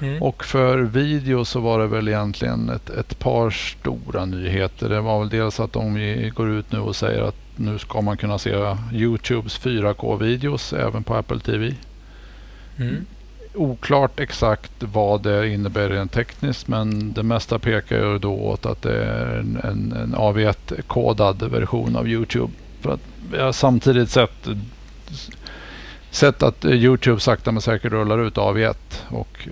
[0.00, 0.22] Mm.
[0.22, 4.88] och för video så var det väl egentligen ett, ett par stora nyheter.
[4.88, 8.16] Det var väl dels att de går ut nu och säger att nu ska man
[8.16, 11.74] kunna se Youtubes 4K-videos även på Apple TV.
[12.78, 13.06] Mm.
[13.54, 18.82] Oklart exakt vad det innebär rent tekniskt men det mesta pekar ju då åt att
[18.82, 22.52] det är en, en, en AV1-kodad version av Youtube.
[22.80, 23.00] För att
[23.32, 24.48] jag har samtidigt sett,
[26.10, 28.74] sett att Youtube sakta men säkert rullar ut AV1
[29.08, 29.48] och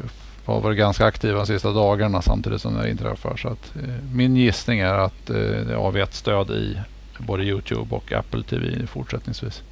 [0.46, 3.36] har varit ganska aktiva de sista dagarna samtidigt som det inträffar.
[3.36, 6.76] Så att, eh, min gissning är att eh, det är AV1-stöd i
[7.18, 9.62] både Youtube och Apple TV fortsättningsvis.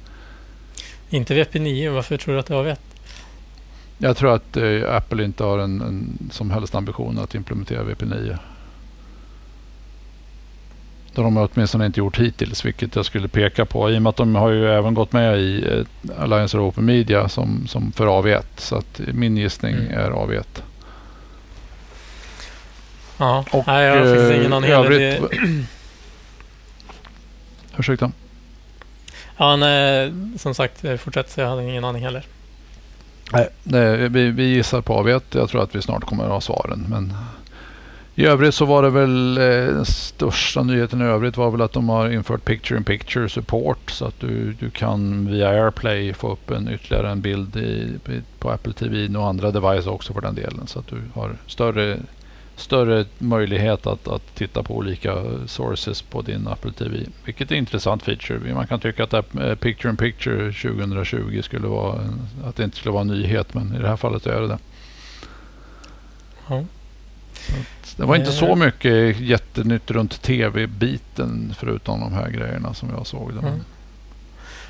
[1.09, 2.79] Inte VP9, varför tror du att det var vet?
[3.97, 8.37] Jag tror att eh, Apple inte har en, en som helst ambition att implementera VP9.
[11.13, 13.91] Det har de åtminstone inte gjort hittills, vilket jag skulle peka på.
[13.91, 16.85] I och med att de har ju även gått med i eh, Alliance of Open
[16.85, 18.43] Media som, som för AV1.
[18.57, 19.93] Så att min gissning Mm.
[19.93, 20.43] är AV1.
[23.17, 25.37] Ja, Och, nej, jag har faktiskt eh, ingen aning övrigt- Det,
[27.79, 28.11] Ursäkta?
[29.37, 31.37] ja, nej, som sagt, fortsätt.
[31.37, 32.25] Jag hade ingen aning heller.
[33.31, 35.21] Nej, det, vi, vi gissar på AV1.
[35.31, 36.85] Jag tror att vi snart kommer att ha svaren.
[36.89, 37.13] Men
[38.15, 41.73] i övrigt så var det väl eh, den största nyheten i övrigt var väl att
[41.73, 46.31] de har infört picture in picture support så att du, du kan via AirPlay få
[46.31, 47.99] upp en ytterligare en bild i,
[48.39, 51.97] på Apple TV och andra devices också för den delen så att du har större,
[52.55, 55.15] större möjlighet att, att titta på olika
[55.47, 56.99] sources på din Apple TV.
[57.25, 58.53] Vilket är en intressant feature.
[58.53, 62.77] Man kan tycka att eh, picture in picture 2020 skulle vara en, att det inte
[62.77, 64.57] skulle vara en nyhet men i det här fallet är det det.
[66.47, 66.63] Ja.
[67.97, 68.35] Det var inte Eh.
[68.35, 73.33] så mycket jättenytt runt tv-biten förutom de här grejerna som jag såg.
[73.33, 73.39] Det.
[73.39, 73.59] Mm.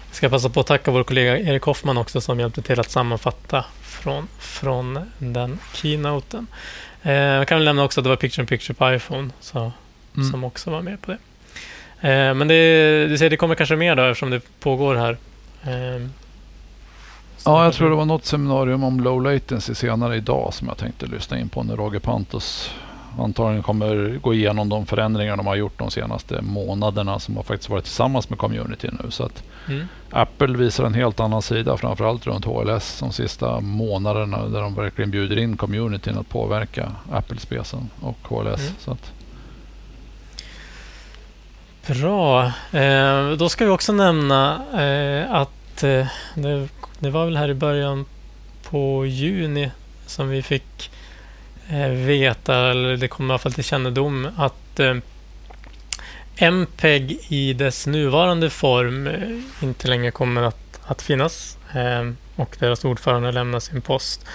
[0.07, 2.89] Jag ska passa på att tacka vår kollega Erik Hoffman också som hjälpte till att
[2.91, 6.47] sammanfatta från, från den keynoten.
[7.05, 9.71] Eh, jag kan väl nämna också att det var Picture in Picture på iPhone så,
[10.17, 10.31] Mm.
[10.31, 11.17] som också var med på det.
[12.09, 15.17] Eh, men det, du ser, det kommer kanske mer då eftersom det pågår här.
[15.63, 16.07] Eh,
[17.45, 21.05] ja, jag tror det var något seminarium om low latency senare idag som jag tänkte
[21.05, 22.71] lyssna in på när Roger Pantos
[23.19, 27.69] antagligen kommer gå igenom de förändringar de har gjort de senaste månaderna som har faktiskt
[27.69, 29.11] varit tillsammans med community nu.
[29.11, 29.87] Så att mm.
[30.09, 35.11] Apple visar en helt annan sida, framförallt runt HLS de sista månaderna där de verkligen
[35.11, 38.61] bjuder in communityn att påverka Apple-specen och HLS.
[38.61, 38.73] Mm.
[38.79, 39.11] Så att...
[41.87, 42.51] Bra.
[42.71, 46.67] Eh, då ska vi också nämna eh, att eh, det,
[46.99, 48.05] det var väl här i början
[48.69, 49.71] på juni
[50.05, 50.91] som vi fick
[51.69, 54.95] Eh, veta, eller det kommer i alla fall till kännedom, att eh,
[56.37, 61.57] MPEG i dess nuvarande form eh, inte längre kommer att, att finnas
[62.35, 64.25] och deras ordförande lämnar sin post.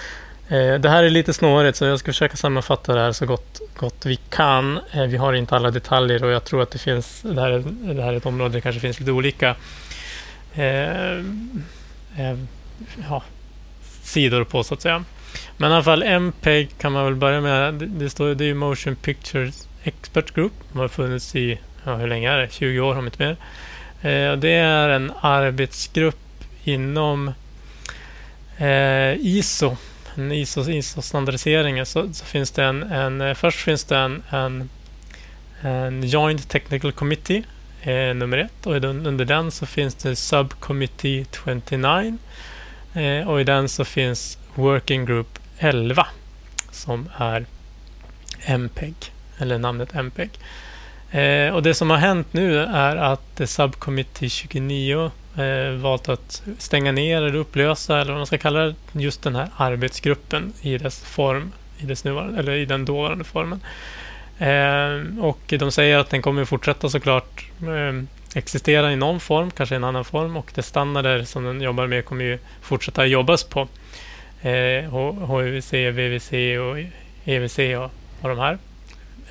[0.49, 4.05] Det här är lite snårigt så jag ska försöka sammanfatta det här så gott, gott
[4.05, 4.79] vi kan.
[5.07, 7.63] Vi har inte alla detaljer och jag tror att det finns, det här,
[7.93, 9.55] det här är ett område där det kanske finns lite olika
[13.09, 13.23] ja,
[14.03, 15.03] sidor på så att säga.
[15.57, 17.73] Men i alla fall MPEG kan man väl börja med.
[17.73, 20.53] Det, det står det är Motion Pictures Expert Group.
[20.71, 22.53] De har funnits i, ja, hur länge är det?
[22.53, 23.37] 20 år om inte mer.
[24.01, 27.31] Eh, det är en arbetsgrupp inom
[28.57, 29.77] eh, ISO.
[30.15, 34.69] En ISO, ISO Så, så, finns det en, en, eh, först finns det en, en,
[35.61, 37.43] en Joint Technical Committee
[37.81, 42.17] eh, nummer ett och under den så finns det Subcommittee 29
[42.93, 46.07] eh, och i den så finns Working Group 11
[46.71, 47.45] som är
[48.45, 48.95] MPEG,
[49.37, 50.29] eller namnet MPEG.
[51.11, 56.91] Eh, och det som har hänt nu är att Subcommittee 29 eh, valt att stänga
[56.91, 61.03] ner eller upplösa, eller vad man ska kalla det, just den här arbetsgruppen i dess
[61.03, 63.61] form, i, dess nuvarande, eller i den dåvarande formen.
[64.37, 68.03] Eh, och de säger att den kommer fortsätta såklart eh,
[68.35, 71.87] existera i någon form, kanske i en annan form, och de standarder som den jobbar
[71.87, 73.67] med kommer ju fortsätta jobbas på
[74.41, 74.89] Eh,
[75.27, 76.77] HUVC, VVC och
[77.25, 78.57] EVC och, och de här.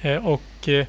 [0.03, 0.87] Eh, och, eh,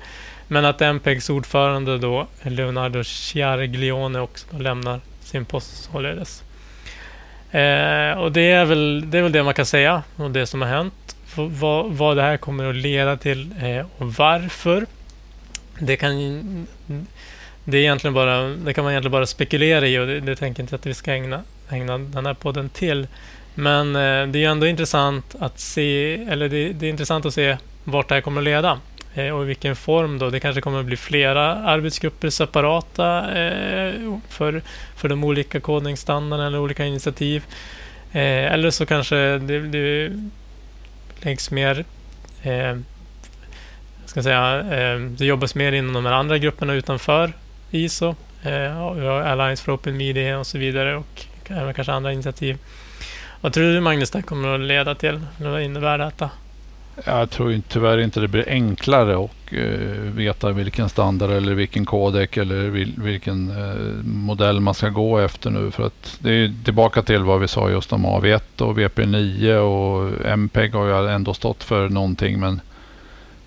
[0.48, 6.44] men att MPEGs ordförande då, Leonardo Ciarglione, också lämnar sin post således.
[7.52, 10.62] Eh, och det är, väl, det är väl det man kan säga om det som
[10.62, 11.16] har hänt.
[11.36, 14.86] Vad, vad det här kommer att leda till eh, och varför.
[15.80, 16.68] Det kan,
[17.64, 20.64] det, är egentligen bara, det kan man egentligen bara spekulera i och det, det tänker
[20.64, 23.08] inte att vi ska ägna, ägna den här podden till.
[23.56, 27.58] Men eh, det är ändå intressant att se, eller det, det, är intressant att se
[27.84, 28.80] vart det här kommer att leda
[29.14, 30.30] eh, och i vilken form då.
[30.30, 33.94] Det kanske kommer att bli flera arbetsgrupper separata eh,
[34.30, 34.62] för,
[34.96, 37.44] för de olika kodningsstandarderna eller olika initiativ.
[38.12, 40.12] Eh, eller så kanske det, det
[41.22, 41.86] läggs mer
[42.44, 42.78] eh,
[44.12, 47.34] ska säga, eh, det jobbas mer inom de här andra grupperna utanför
[47.72, 48.16] ISO.
[48.44, 48.82] Eh,
[49.32, 52.58] Alliance for Open Media och så vidare och även kanske andra initiativ.
[53.42, 55.20] Vad tror du Magnus det kommer att leda till?
[55.38, 56.30] Vad innebär detta?
[57.06, 62.38] Jag tror tyvärr inte det blir enklare att uh, veta vilken standard eller vilken kodek
[62.38, 65.72] eller vil, vilken uh, modell man ska gå efter nu.
[65.72, 70.26] För att det är tillbaka till vad vi sa just om AV1 och VP9 och
[70.26, 72.40] MPEG har ju ändå stått för någonting.
[72.40, 72.62] Men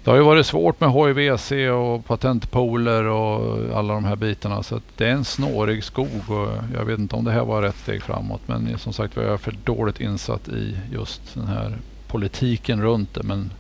[0.05, 4.63] det har ju varit svårt med HIVC och patentpooler och alla de här bitarna.
[4.63, 7.79] Så det är en snårig skog och jag vet inte om det här var rätt
[7.83, 8.41] steg framåt.
[8.47, 13.23] Men som sagt jag för dåligt insatt i just den här politiken runt det.
[13.23, 13.51] Men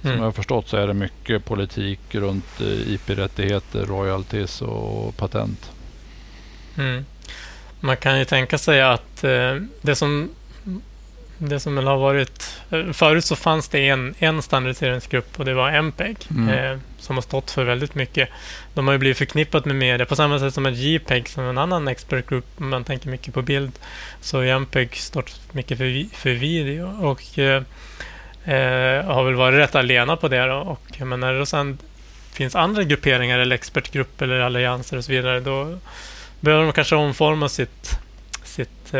[0.00, 0.18] som mm.
[0.18, 5.70] jag har förstått så är det mycket politik runt eh, IP-rättigheter, royalties och patent.
[6.78, 7.04] Mm.
[7.80, 10.28] Man kan ju tänka sig att eh, det som
[11.38, 12.60] det som har varit...
[12.70, 16.48] Eh, förut så fanns det en, en standardiseringsgrupp och det var MPEG mm.
[16.48, 18.28] eh, som har stått för väldigt mycket.
[18.74, 21.58] De har ju blivit förknippat med media på samma sätt som ett JPEG som en
[21.58, 22.46] annan expertgrupp.
[22.56, 23.78] Om man tänker mycket på bild
[24.20, 27.62] så MPEG stått mycket för, för video och eh,
[28.44, 30.46] eh, har väl varit rätt alena på det.
[30.46, 30.56] Då.
[30.56, 31.78] Och, men när det sen
[32.32, 35.78] finns andra grupperingar eller expertgrupper eller allianser och så vidare då
[36.40, 37.98] behöver de kanske omforma sitt,
[38.44, 38.94] sitt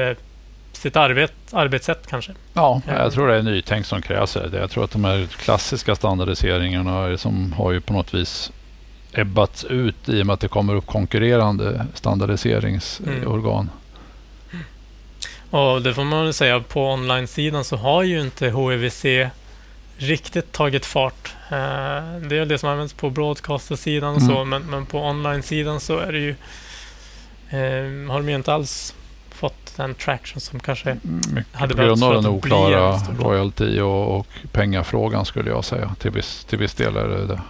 [0.83, 2.33] sitt arbet, arbetssätt kanske.
[2.55, 4.37] Ja, jag tror det är nytänk som krävs.
[4.52, 8.52] Jag tror att de här klassiska standardiseringarna som har ju på något vis
[9.13, 13.71] ebbats ut i och med att det kommer upp konkurrerande standardiseringsorgan.
[14.52, 14.65] Mm.
[15.50, 19.04] Och det får man väl säga, på online-sidan så har ju inte HEVC
[19.96, 21.35] riktigt tagit fart.
[21.50, 24.35] Eh, det är det som används på broadcaster-sidan och mm.
[24.35, 26.31] så, men, men på online-sidan så är det ju
[27.50, 28.94] eh, har de ju inte alls
[29.43, 30.97] fått den traction som kanske
[31.33, 35.95] Mycket hade behövts för att den oklara royalty och, och pengafrågan skulle jag säga.
[35.99, 37.40] Till viss, till viss del är det det.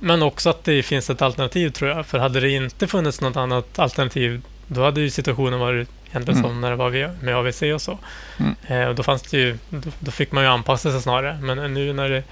[0.00, 2.06] men också att det finns ett alternativ tror jag.
[2.06, 6.50] För hade det inte funnits något annat alternativ då hade ju situationen varit egentligen Mm.
[6.50, 7.98] som när det var med AVC och så.
[8.38, 8.54] Mm.
[8.66, 11.38] Eh, och då, fanns det ju, då, då fick man ju anpassa sig snarare.
[11.42, 12.22] Men nu när det,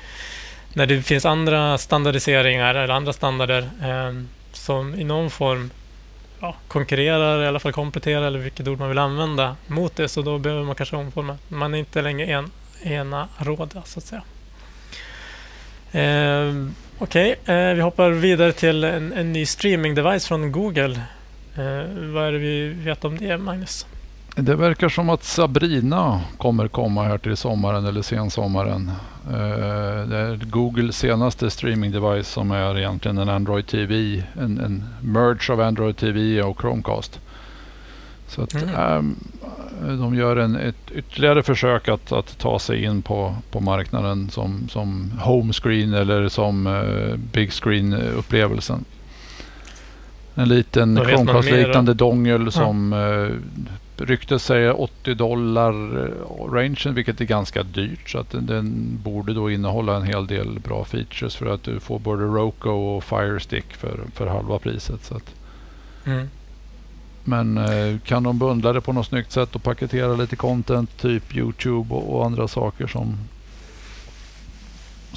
[0.73, 4.23] när det finns andra standardiseringar eller andra standarder eh,
[4.53, 5.71] som i någon form
[6.41, 10.09] ja, konkurrerar, eller i alla fall kompletterar, eller vilket ord man vill använda mot det,
[10.09, 11.39] så då behöver man kanske omforma.
[11.49, 12.51] Man är inte längre en,
[12.83, 14.23] ena råda, så att säga.
[15.93, 16.55] Eh,
[16.99, 21.01] Okej, eh, vi hoppar vidare till en, en ny streaming-device från Google.
[21.57, 23.87] Eh, vad är det vi vet om det, Magnus?
[24.39, 28.91] Det verkar som att Sabrina kommer komma här till sommaren eller sensommaren.
[29.31, 34.23] Eh, det är Googles senaste streaming device som är egentligen en Android TV.
[34.41, 37.21] En, en merge av Android TV och Chromecast.
[38.29, 38.75] Så att, Mm.
[38.75, 39.17] ehm,
[39.99, 44.69] de gör en, ett ytterligare försök att, att ta sig in på, på marknaden som,
[44.69, 48.85] som home screen eller som eh, big screen upplevelsen.
[50.35, 53.37] En liten Chromecast-liknande dongel som eh,
[54.01, 55.73] ryktet säger 80 dollar
[56.05, 58.11] eh, rangen vilket är ganska dyrt.
[58.11, 61.81] Så att den, den borde då innehålla en hel del bra features för att du
[61.81, 65.05] får både Roku och Fire Stick för, för halva priset.
[65.05, 65.35] Så att,
[66.07, 66.29] Mm.
[67.25, 71.37] men eh, kan de bundla det på något snyggt sätt och paketera lite content, typ
[71.37, 73.17] Youtube och, och andra saker som...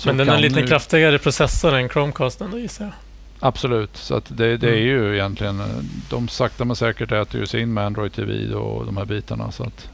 [0.06, 2.94] Men den är lite nu- kraftigare processor än Chromecasten då gissar jag.
[3.40, 4.84] Absolut, så att det, det är Mm.
[4.86, 5.62] ju egentligen...
[6.10, 9.52] De sakta men säkert äter ju sig in med Android TV och de här bitarna.
[9.52, 9.90] Så att,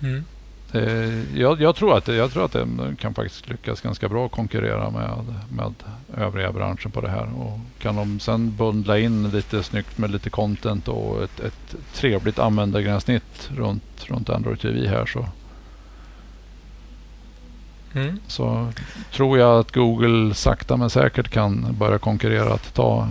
[0.00, 0.24] Mm.
[0.72, 2.66] eh, jag, jag, tror att det, jag tror att det
[2.98, 5.10] kan faktiskt lyckas ganska bra konkurrera med,
[5.50, 5.74] med
[6.16, 7.28] övriga branschen på det här.
[7.40, 12.38] Och kan de sen bundla in lite snyggt med lite content och ett, ett trevligt
[12.38, 15.28] användargränssnitt runt, runt Android TV här så,
[17.94, 18.18] Mm.
[18.26, 18.72] så
[19.12, 23.08] tror jag att Google sakta men säkert kan börja konkurrera att ta,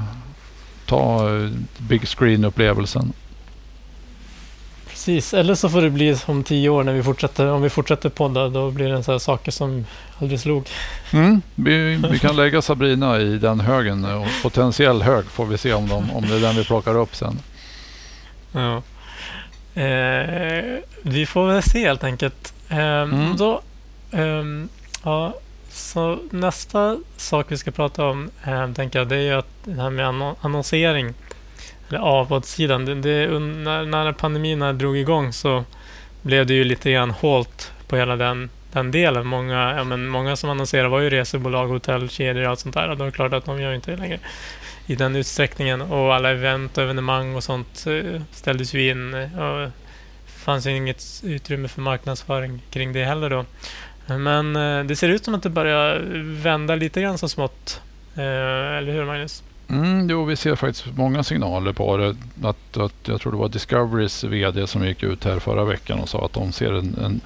[0.86, 3.11] ta eh, big screen-upplevelsen.
[4.89, 8.09] Precis, eller så får det bli om tio år när vi fortsätter, om vi fortsätter
[8.09, 9.86] podda, då blir det en sån här saker som
[10.21, 10.69] aldrig slog.
[11.13, 14.05] Mm, vi, vi kan lägga Sabrina i den högen.
[14.05, 17.15] Och potentiell hög får vi se om, de, om det är den vi plockar upp
[17.15, 17.39] sen.
[18.51, 18.75] Ja.
[19.82, 22.53] Eh, vi får väl se helt enkelt.
[22.69, 23.38] Eh, Mm.
[23.38, 23.61] då,
[24.12, 24.70] Um,
[25.03, 25.34] ja,
[25.70, 29.82] så nästa sak vi ska prata om eh, tänker jag, det är ju att det
[29.82, 31.14] här med annon- annonsering.
[31.89, 32.86] Eller avbudssidan.
[32.86, 35.64] Det, det, när, när pandemin drog igång så
[36.22, 39.28] blev det ju lite grann halt på hela den, den delen.
[39.28, 42.89] Många, ja, men många som annonserade var ju resebolag, hotellkedjor och allt sånt där.
[42.89, 44.20] Och det är klart att de gör inte det längre
[44.86, 45.82] i den utsträckningen.
[45.82, 49.14] Och alla event och evenemang och sånt eh, ställdes ju in.
[49.14, 49.70] eh, Och
[50.26, 53.45] fanns ju inget utrymme för marknadsföring kring det heller då.
[54.08, 55.99] Men eh, det ser ut som att det börjar
[56.43, 57.82] vända lite grann så smått.
[58.16, 58.24] Eh,
[58.78, 59.43] Eller hur Magnus?
[59.70, 62.16] Mm, jo, vi ser faktiskt många signaler på det.
[62.43, 66.10] Att, att jag tror det var Discoverys VD som gick ut här förra veckan och
[66.10, 67.22] sa att de ser en, en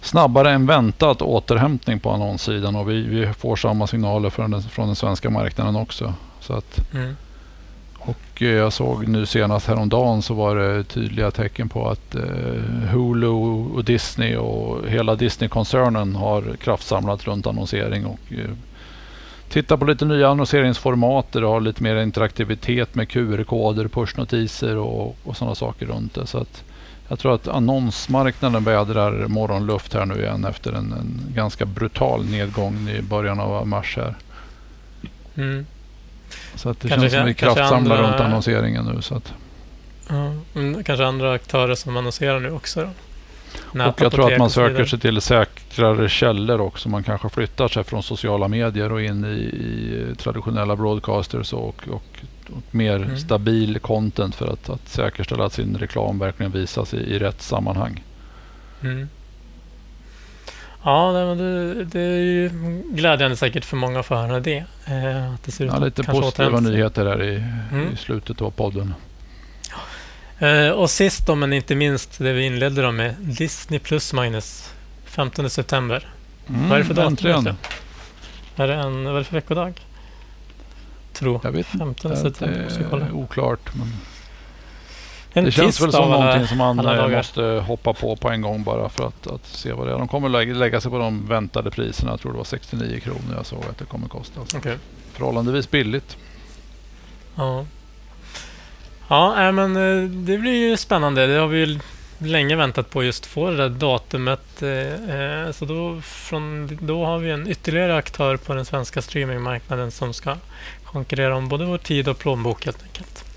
[0.00, 2.76] snabbare än väntat återhämtning på annonssidan.
[2.76, 6.14] Och vi, vi får samma signaler från den, från den svenska marknaden också.
[6.40, 7.16] Så att, Mm
[8.00, 12.22] och eh, jag såg nu senast häromdagen så var det tydliga tecken på att eh,
[12.92, 18.50] Hulu och Disney och hela Disney-koncernen har kraftsamlat runt annonsering och eh,
[19.48, 25.16] tittar på lite nya annonseringsformat där det har lite mer interaktivitet med QR-koder, pushnotiser och,
[25.24, 26.26] och sådana saker runt det.
[26.26, 26.64] Så att
[27.08, 32.88] jag tror att annonsmarknaden vädrar morgonluft här nu igen efter en, en ganska brutal nedgång
[32.88, 34.14] i början av mars här.
[35.34, 35.66] Mm.
[36.54, 39.02] Så att det Kanske- känns som vi kanske kraftsamlar andra- runt annonseringen nu.
[39.02, 39.32] Så att.
[40.08, 40.32] Ja,
[40.84, 42.80] kanske andra aktörer som annonserar nu också.
[42.80, 42.88] Då.
[43.90, 46.88] Och jag tror att man och söker sig till säkrare källor också.
[46.88, 52.02] Man kanske flyttar sig från sociala medier och in i, i traditionella broadcasters och, och,
[52.50, 53.18] och mer Mm.
[53.18, 58.04] stabil content för att, att säkerställa att sin reklam verkligen visas i, i rätt sammanhang.
[58.82, 59.08] Mm.
[60.84, 62.50] Ja, nej, men det, det är ju
[62.90, 64.64] glädjande säkert för många att få höra det.
[64.86, 66.70] Eh, att det ser ut Ja, lite positiva sig.
[66.70, 67.92] nyheter här i, Mm.
[67.92, 68.94] i slutet av podden.
[70.38, 74.72] Eh, och sist då, men inte minst, det vi inledde då med Disney Plus Magnus.
[75.04, 76.08] 15 september.
[76.48, 77.56] Mm, Vad är det för datum?
[78.56, 79.80] Är det en, vad är det för veckodag?
[81.12, 81.40] Tro.
[81.44, 82.22] Jag vet 15 inte.
[82.22, 82.68] september.
[82.98, 83.74] Det är oklart.
[83.74, 83.92] Men
[85.32, 88.64] En det känns väl som någonting som man eh, måste hoppa på på en gång
[88.64, 89.98] bara för att, att se vad det är.
[89.98, 92.10] De kommer lägga, lägga sig på de väntade priserna.
[92.10, 94.40] Jag tror det var 69 kronor jag såg att det kommer kosta.
[94.46, 94.76] Så Okej.
[95.12, 96.16] Förhållandevis billigt.
[97.36, 97.64] Ja.
[99.08, 101.26] Ja, men eh, det blir ju spännande.
[101.26, 101.78] Det har vi ju
[102.18, 104.62] länge väntat på just få det där datumet.
[104.62, 110.14] Eh, så då, från, då har vi en ytterligare aktör på den svenska streamingmarknaden som
[110.14, 110.36] ska
[110.84, 113.29] konkurrera om både vår tid och plånbok helt enkelt.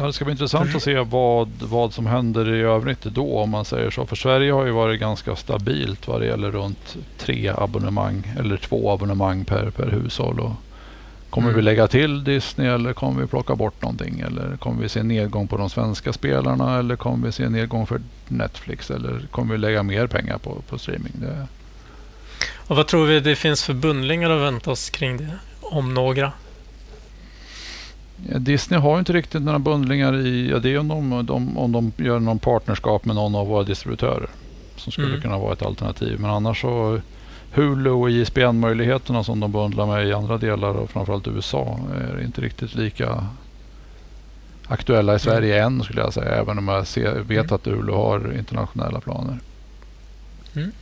[0.00, 3.50] Ja, det ska bli intressant att se vad, vad som händer i övrigt då om
[3.50, 4.06] man säger så.
[4.06, 8.90] För Sverige har ju varit ganska stabilt vad det gäller runt tre abonnemang eller två
[8.90, 10.40] abonnemang per, per hushåll.
[10.40, 10.52] Och
[11.30, 11.56] kommer mm.
[11.56, 14.20] vi lägga till Disney eller kommer vi plocka bort någonting?
[14.20, 18.00] Eller kommer vi se nedgång på de svenska spelarna eller kommer vi se nedgång för
[18.28, 18.90] Netflix?
[18.90, 21.12] Eller kommer vi lägga mer pengar på, på streaming?
[21.14, 21.46] Det...
[22.56, 25.38] Och vad tror vi det finns för bundlingar att vänta oss kring det?
[25.60, 26.32] Om några?
[28.22, 31.92] Disney har inte riktigt några bundlingar i, ja, det är om de, de, om de
[31.96, 34.28] gör någon partnerskap med någon av våra distributörer.
[34.76, 35.20] Som skulle mm.
[35.20, 36.20] kunna vara ett alternativ.
[36.20, 37.00] Men annars så
[37.52, 42.40] Hulu och ISBN-möjligheterna som de bundlar med i andra delar och framförallt USA är inte
[42.40, 43.24] riktigt lika
[44.68, 45.66] aktuella i Sverige mm.
[45.66, 46.34] än skulle jag säga.
[46.34, 47.54] Även om jag ser, vet mm.
[47.54, 49.38] att Hulu har internationella planer.
[50.56, 50.72] Mm.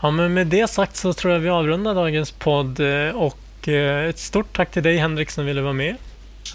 [0.00, 3.16] Ja, men med det sagt så tror jag vi avrundar dagens podd eh,
[3.60, 5.96] och Eh, ett stort tack till dig Henrik som ville vara med.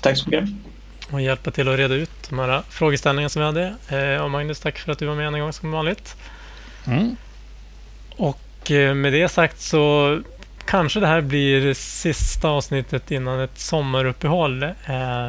[0.01, 0.49] Tack så mycket.
[1.11, 3.75] Och hjälpa till att reda ut de här frågeställningarna som vi hade.
[3.89, 6.15] Eh, och Magnus, tack för att du var med en gång som vanligt.
[6.87, 7.15] Mm.
[8.17, 10.19] Och eh, med det sagt så
[10.65, 14.65] kanske det här blir sista avsnittet innan ett sommaruppehåll.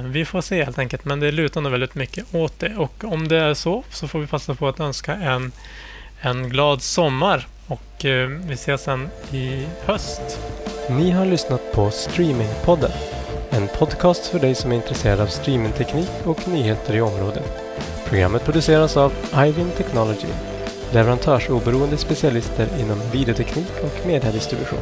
[0.04, 2.76] Vi får se helt enkelt, men det lutar nog väldigt mycket åt det.
[2.76, 5.52] Och om det är så så får vi passa på att önska en,
[6.20, 8.04] en glad sommar och
[8.46, 10.38] vi ses sen i höst.
[10.91, 12.91] Ni har lyssnat på Streamingpodden.
[13.51, 17.62] En podcast för dig som är intresserad av streamingteknik och nyheter i området.
[18.05, 19.12] Programmet produceras av
[19.47, 20.28] Ivin Technology,
[20.93, 24.80] leverantörsoberoende specialister inom videoteknik och mediedistribution.